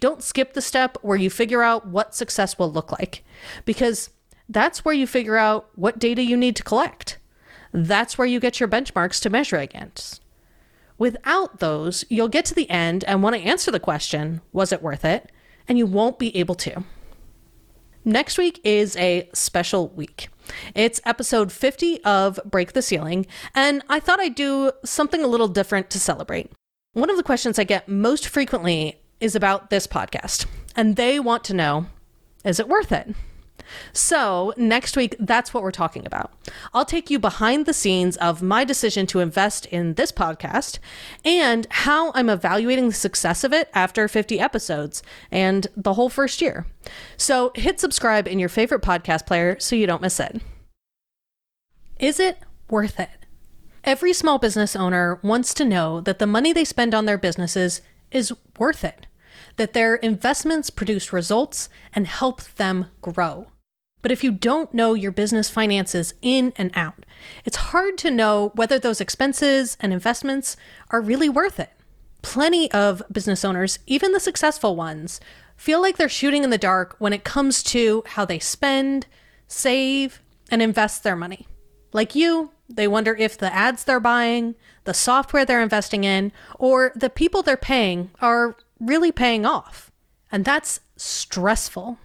Don't 0.00 0.22
skip 0.22 0.54
the 0.54 0.60
step 0.60 0.98
where 1.00 1.16
you 1.16 1.30
figure 1.30 1.62
out 1.62 1.86
what 1.86 2.14
success 2.14 2.58
will 2.58 2.72
look 2.72 2.90
like, 2.90 3.24
because 3.64 4.10
that's 4.48 4.84
where 4.84 4.94
you 4.94 5.06
figure 5.06 5.36
out 5.36 5.70
what 5.74 5.98
data 5.98 6.22
you 6.22 6.36
need 6.36 6.56
to 6.56 6.64
collect. 6.64 7.18
That's 7.72 8.18
where 8.18 8.26
you 8.26 8.38
get 8.40 8.60
your 8.60 8.68
benchmarks 8.68 9.20
to 9.22 9.30
measure 9.30 9.56
against. 9.56 10.20
Without 10.98 11.58
those, 11.58 12.04
you'll 12.08 12.28
get 12.28 12.44
to 12.46 12.54
the 12.54 12.70
end 12.70 13.02
and 13.04 13.22
want 13.22 13.34
to 13.34 13.42
answer 13.42 13.70
the 13.70 13.80
question, 13.80 14.40
was 14.52 14.72
it 14.72 14.82
worth 14.82 15.04
it? 15.04 15.32
And 15.66 15.78
you 15.78 15.86
won't 15.86 16.18
be 16.18 16.36
able 16.36 16.54
to. 16.56 16.84
Next 18.04 18.36
week 18.36 18.60
is 18.64 18.96
a 18.96 19.28
special 19.32 19.88
week. 19.90 20.28
It's 20.74 21.00
episode 21.04 21.52
50 21.52 22.02
of 22.04 22.40
Break 22.44 22.72
the 22.72 22.82
Ceiling, 22.82 23.26
and 23.54 23.82
I 23.88 24.00
thought 24.00 24.20
I'd 24.20 24.34
do 24.34 24.72
something 24.84 25.22
a 25.22 25.28
little 25.28 25.48
different 25.48 25.88
to 25.90 26.00
celebrate. 26.00 26.50
One 26.94 27.10
of 27.10 27.16
the 27.16 27.22
questions 27.22 27.58
I 27.58 27.64
get 27.64 27.88
most 27.88 28.26
frequently 28.26 29.00
is 29.20 29.36
about 29.36 29.70
this 29.70 29.86
podcast, 29.86 30.46
and 30.74 30.96
they 30.96 31.20
want 31.20 31.44
to 31.44 31.54
know 31.54 31.86
is 32.44 32.58
it 32.58 32.68
worth 32.68 32.90
it? 32.90 33.14
So, 33.92 34.52
next 34.56 34.96
week, 34.96 35.16
that's 35.18 35.52
what 35.52 35.62
we're 35.62 35.70
talking 35.70 36.06
about. 36.06 36.32
I'll 36.72 36.84
take 36.84 37.10
you 37.10 37.18
behind 37.18 37.66
the 37.66 37.72
scenes 37.72 38.16
of 38.18 38.42
my 38.42 38.64
decision 38.64 39.06
to 39.08 39.20
invest 39.20 39.66
in 39.66 39.94
this 39.94 40.12
podcast 40.12 40.78
and 41.24 41.66
how 41.70 42.12
I'm 42.14 42.28
evaluating 42.28 42.88
the 42.88 42.94
success 42.94 43.44
of 43.44 43.52
it 43.52 43.70
after 43.74 44.08
50 44.08 44.40
episodes 44.40 45.02
and 45.30 45.66
the 45.76 45.94
whole 45.94 46.08
first 46.08 46.40
year. 46.40 46.66
So, 47.16 47.52
hit 47.54 47.80
subscribe 47.80 48.26
in 48.26 48.38
your 48.38 48.48
favorite 48.48 48.82
podcast 48.82 49.26
player 49.26 49.58
so 49.58 49.76
you 49.76 49.86
don't 49.86 50.02
miss 50.02 50.20
it. 50.20 50.40
Is 51.98 52.18
it 52.18 52.38
worth 52.68 52.98
it? 52.98 53.10
Every 53.84 54.12
small 54.12 54.38
business 54.38 54.74
owner 54.76 55.20
wants 55.22 55.54
to 55.54 55.64
know 55.64 56.00
that 56.00 56.18
the 56.18 56.26
money 56.26 56.52
they 56.52 56.64
spend 56.64 56.94
on 56.94 57.04
their 57.04 57.18
businesses 57.18 57.80
is 58.10 58.32
worth 58.58 58.84
it, 58.84 59.06
that 59.56 59.72
their 59.72 59.96
investments 59.96 60.70
produce 60.70 61.12
results 61.12 61.68
and 61.92 62.06
help 62.06 62.42
them 62.54 62.86
grow. 63.00 63.46
But 64.02 64.10
if 64.10 64.24
you 64.24 64.32
don't 64.32 64.74
know 64.74 64.94
your 64.94 65.12
business 65.12 65.48
finances 65.48 66.12
in 66.20 66.52
and 66.56 66.70
out, 66.74 67.06
it's 67.44 67.56
hard 67.56 67.96
to 67.98 68.10
know 68.10 68.50
whether 68.54 68.78
those 68.78 69.00
expenses 69.00 69.76
and 69.80 69.92
investments 69.92 70.56
are 70.90 71.00
really 71.00 71.28
worth 71.28 71.60
it. 71.60 71.70
Plenty 72.20 72.70
of 72.72 73.02
business 73.10 73.44
owners, 73.44 73.78
even 73.86 74.12
the 74.12 74.20
successful 74.20 74.76
ones, 74.76 75.20
feel 75.56 75.80
like 75.80 75.96
they're 75.96 76.08
shooting 76.08 76.44
in 76.44 76.50
the 76.50 76.58
dark 76.58 76.96
when 76.98 77.12
it 77.12 77.24
comes 77.24 77.62
to 77.62 78.02
how 78.06 78.24
they 78.24 78.38
spend, 78.38 79.06
save, 79.46 80.20
and 80.50 80.60
invest 80.60 81.02
their 81.02 81.16
money. 81.16 81.46
Like 81.92 82.14
you, 82.14 82.50
they 82.68 82.88
wonder 82.88 83.14
if 83.14 83.38
the 83.38 83.52
ads 83.54 83.84
they're 83.84 84.00
buying, 84.00 84.54
the 84.84 84.94
software 84.94 85.44
they're 85.44 85.62
investing 85.62 86.04
in, 86.04 86.32
or 86.58 86.92
the 86.96 87.10
people 87.10 87.42
they're 87.42 87.56
paying 87.56 88.10
are 88.20 88.56
really 88.80 89.12
paying 89.12 89.46
off. 89.46 89.90
And 90.30 90.44
that's 90.44 90.80
stressful. 90.96 91.98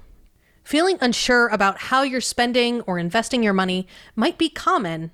Feeling 0.67 0.97
unsure 0.99 1.47
about 1.47 1.77
how 1.77 2.01
you're 2.01 2.19
spending 2.19 2.81
or 2.81 2.99
investing 2.99 3.41
your 3.41 3.53
money 3.53 3.87
might 4.17 4.37
be 4.37 4.49
common, 4.49 5.11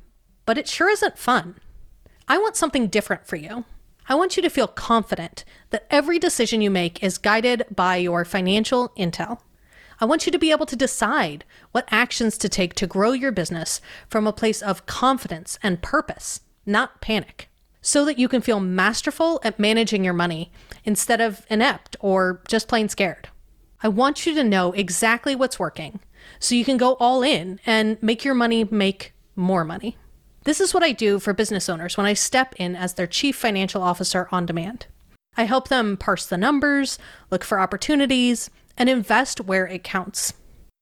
but 0.48 0.58
it 0.58 0.68
sure 0.68 0.89
isn't 0.89 1.20
fun. 1.20 1.60
I 2.28 2.39
want 2.39 2.56
something 2.56 2.88
different 2.88 3.28
for 3.28 3.36
you. 3.36 3.63
I 4.10 4.16
want 4.16 4.36
you 4.36 4.42
to 4.42 4.50
feel 4.50 4.66
confident 4.66 5.46
that 5.70 5.86
every 5.92 6.18
decision 6.18 6.63
you 6.63 6.72
make 6.72 7.04
is 7.04 7.20
guided 7.20 7.68
by 7.70 7.98
your 7.98 8.26
financial 8.26 8.89
intel. 8.98 9.42
I 10.02 10.06
want 10.06 10.26
you 10.26 10.32
to 10.32 10.39
be 10.39 10.50
able 10.50 10.66
to 10.66 10.76
decide 10.76 11.46
what 11.72 11.88
actions 11.92 12.39
to 12.39 12.50
take 12.50 12.74
to 12.74 12.88
grow 12.88 13.12
your 13.12 13.32
business 13.32 13.80
from 14.10 14.26
a 14.26 14.34
place 14.34 14.63
of 14.63 14.88
confidence 14.88 15.60
and 15.62 15.84
purpose, 15.84 16.42
not 16.66 17.00
panic, 17.00 17.48
so 17.80 18.06
that 18.06 18.18
you 18.18 18.28
can 18.28 18.42
feel 18.42 18.60
masterful 18.60 19.39
at 19.44 19.60
managing 19.60 20.04
your 20.04 20.16
money 20.16 20.52
instead 20.84 21.22
of 21.22 21.46
inept 21.48 21.96
or 22.00 22.42
just 22.48 22.68
plain 22.68 22.89
scared. 22.89 23.30
I 23.84 23.89
want 23.89 24.26
you 24.26 24.34
to 24.36 24.46
know 24.46 24.72
exactly 24.72 25.36
what's 25.36 25.60
working 25.60 26.00
so 26.39 26.56
you 26.56 26.63
can 26.63 26.78
go 26.78 26.93
all 27.02 27.22
in 27.22 27.60
and 27.65 28.02
make 28.02 28.24
your 28.24 28.34
money 28.34 28.63
make 28.63 29.13
more 29.36 29.65
money. 29.65 29.98
This 30.46 30.62
is 30.62 30.74
what 30.74 30.84
I 30.84 30.93
do 30.93 31.19
for 31.19 31.34
business 31.34 31.67
owners 31.67 31.98
when 31.98 32.06
I 32.06 32.13
step 32.13 32.56
in 32.58 32.78
as 32.78 32.93
their 32.93 33.08
chief 33.08 33.36
financial 33.36 33.82
officer 33.82 34.30
on 34.32 34.46
demand. 34.46 34.88
I 35.36 35.43
help 35.43 35.67
them 35.67 35.98
parse 35.98 36.26
the 36.26 36.38
numbers, 36.38 36.98
look 37.30 37.43
for 37.43 37.60
opportunities, 37.60 38.50
and 38.78 38.88
invest 38.88 39.41
where 39.41 39.67
it 39.67 39.84
counts. 39.84 40.34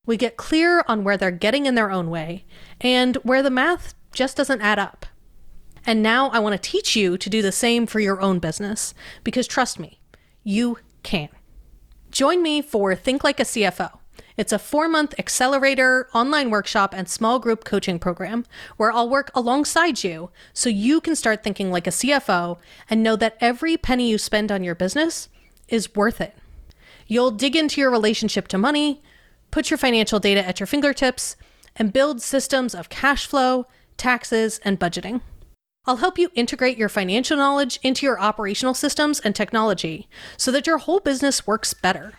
We 0.06 0.16
get 0.16 0.38
clear 0.38 0.84
on 0.88 1.04
where 1.04 1.18
they're 1.18 1.32
getting 1.32 1.66
in 1.66 1.74
their 1.74 1.90
own 1.90 2.12
way 2.12 2.46
and 2.80 3.16
where 3.18 3.42
the 3.42 3.50
math 3.50 3.96
just 4.14 4.38
doesn't 4.38 4.62
add 4.62 4.78
up. 4.78 5.08
And 5.88 6.04
now 6.04 6.30
I 6.30 6.38
want 6.40 6.54
to 6.54 6.72
teach 6.72 6.96
you 6.96 7.18
to 7.18 7.30
do 7.32 7.42
the 7.42 7.52
same 7.52 7.88
for 7.88 8.00
your 8.00 8.22
own 8.22 8.38
business 8.38 8.94
because 9.24 9.48
trust 9.48 9.80
me, 9.80 10.00
you 10.44 10.78
can. 11.02 11.30
Join 12.12 12.44
me 12.44 12.62
for 12.62 12.94
Think 12.94 13.24
Like 13.24 13.40
a 13.40 13.44
CFO. 13.44 13.98
It's 14.36 14.52
a 14.52 14.60
four 14.60 14.90
month 14.90 15.16
accelerator, 15.18 16.10
online 16.14 16.50
workshop, 16.50 16.94
and 16.94 17.08
small 17.08 17.40
group 17.40 17.64
coaching 17.64 18.00
program 18.00 18.46
where 18.76 18.92
I'll 18.92 19.08
work 19.08 19.32
alongside 19.34 20.04
you 20.04 20.30
so 20.52 20.68
you 20.68 21.00
can 21.00 21.16
start 21.16 21.42
thinking 21.42 21.72
like 21.72 21.88
a 21.88 21.92
CFO 21.92 22.58
and 22.90 23.02
know 23.02 23.16
that 23.16 23.38
every 23.40 23.78
penny 23.78 24.10
you 24.10 24.18
spend 24.18 24.52
on 24.52 24.62
your 24.62 24.76
business 24.76 25.30
is 25.70 25.96
worth 25.96 26.20
it. 26.20 26.36
You'll 27.08 27.32
dig 27.32 27.56
into 27.56 27.80
your 27.80 27.92
relationship 27.92 28.50
to 28.50 28.58
money, 28.58 29.02
put 29.50 29.72
your 29.72 29.78
financial 29.78 30.20
data 30.20 30.46
at 30.46 30.60
your 30.60 30.68
fingertips, 30.68 31.38
and 31.78 31.94
build 31.94 32.22
systems 32.22 32.76
of 32.76 32.90
cash 32.90 33.26
flow, 33.26 33.68
taxes, 33.96 34.60
and 34.66 34.78
budgeting. 34.78 35.22
I'll 35.86 35.98
help 35.98 36.20
you 36.20 36.30
integrate 36.36 36.78
your 36.78 36.90
financial 36.90 37.38
knowledge 37.38 37.80
into 37.82 38.06
your 38.06 38.20
operational 38.20 38.76
systems 38.76 39.20
and 39.20 39.36
technology 39.36 40.08
so 40.38 40.52
that 40.52 40.68
your 40.68 40.78
whole 40.78 41.00
business 41.00 41.48
works 41.48 41.74
better. 41.74 42.14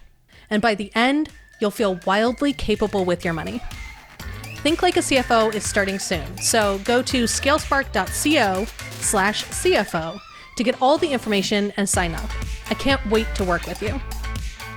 And 0.51 0.61
by 0.61 0.75
the 0.75 0.91
end, 0.97 1.29
you'll 1.61 1.71
feel 1.71 2.01
wildly 2.05 2.53
capable 2.53 3.05
with 3.05 3.25
your 3.25 3.35
money. 3.35 3.63
Think 4.63 4.83
Like 4.83 4.97
a 4.97 5.01
CFO 5.01 5.55
is 5.55 5.69
starting 5.69 6.01
soon, 6.01 6.39
so 6.39 6.79
go 6.85 7.03
to 7.03 7.25
scalespark.co 7.25 8.65
slash 9.01 9.45
CFO 9.45 10.19
to 10.57 10.65
get 10.65 10.83
all 10.83 10.99
the 10.99 11.13
information 11.13 11.73
and 11.77 11.89
sign 11.89 12.15
up. 12.15 12.31
I 12.69 12.75
can't 12.75 13.05
wait 13.11 13.33
to 13.37 13.45
work 13.45 13.67
with 13.67 13.81
you. 13.81 14.01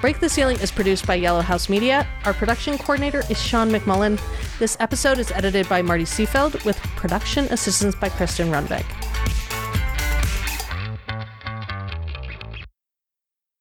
Break 0.01 0.19
the 0.19 0.29
Ceiling 0.29 0.59
is 0.59 0.71
produced 0.71 1.07
by 1.07 1.15
Yellow 1.15 1.41
House 1.41 1.69
Media. 1.69 2.07
Our 2.25 2.33
production 2.33 2.77
coordinator 2.77 3.23
is 3.29 3.41
Sean 3.41 3.69
McMullen. 3.69 4.19
This 4.59 4.77
episode 4.79 5.17
is 5.17 5.31
edited 5.31 5.67
by 5.67 5.81
Marty 5.81 6.03
Seafeld 6.03 6.63
with 6.65 6.77
production 6.95 7.45
assistance 7.45 7.95
by 7.95 8.09
Kristen 8.09 8.49
Runbeck. 8.49 8.85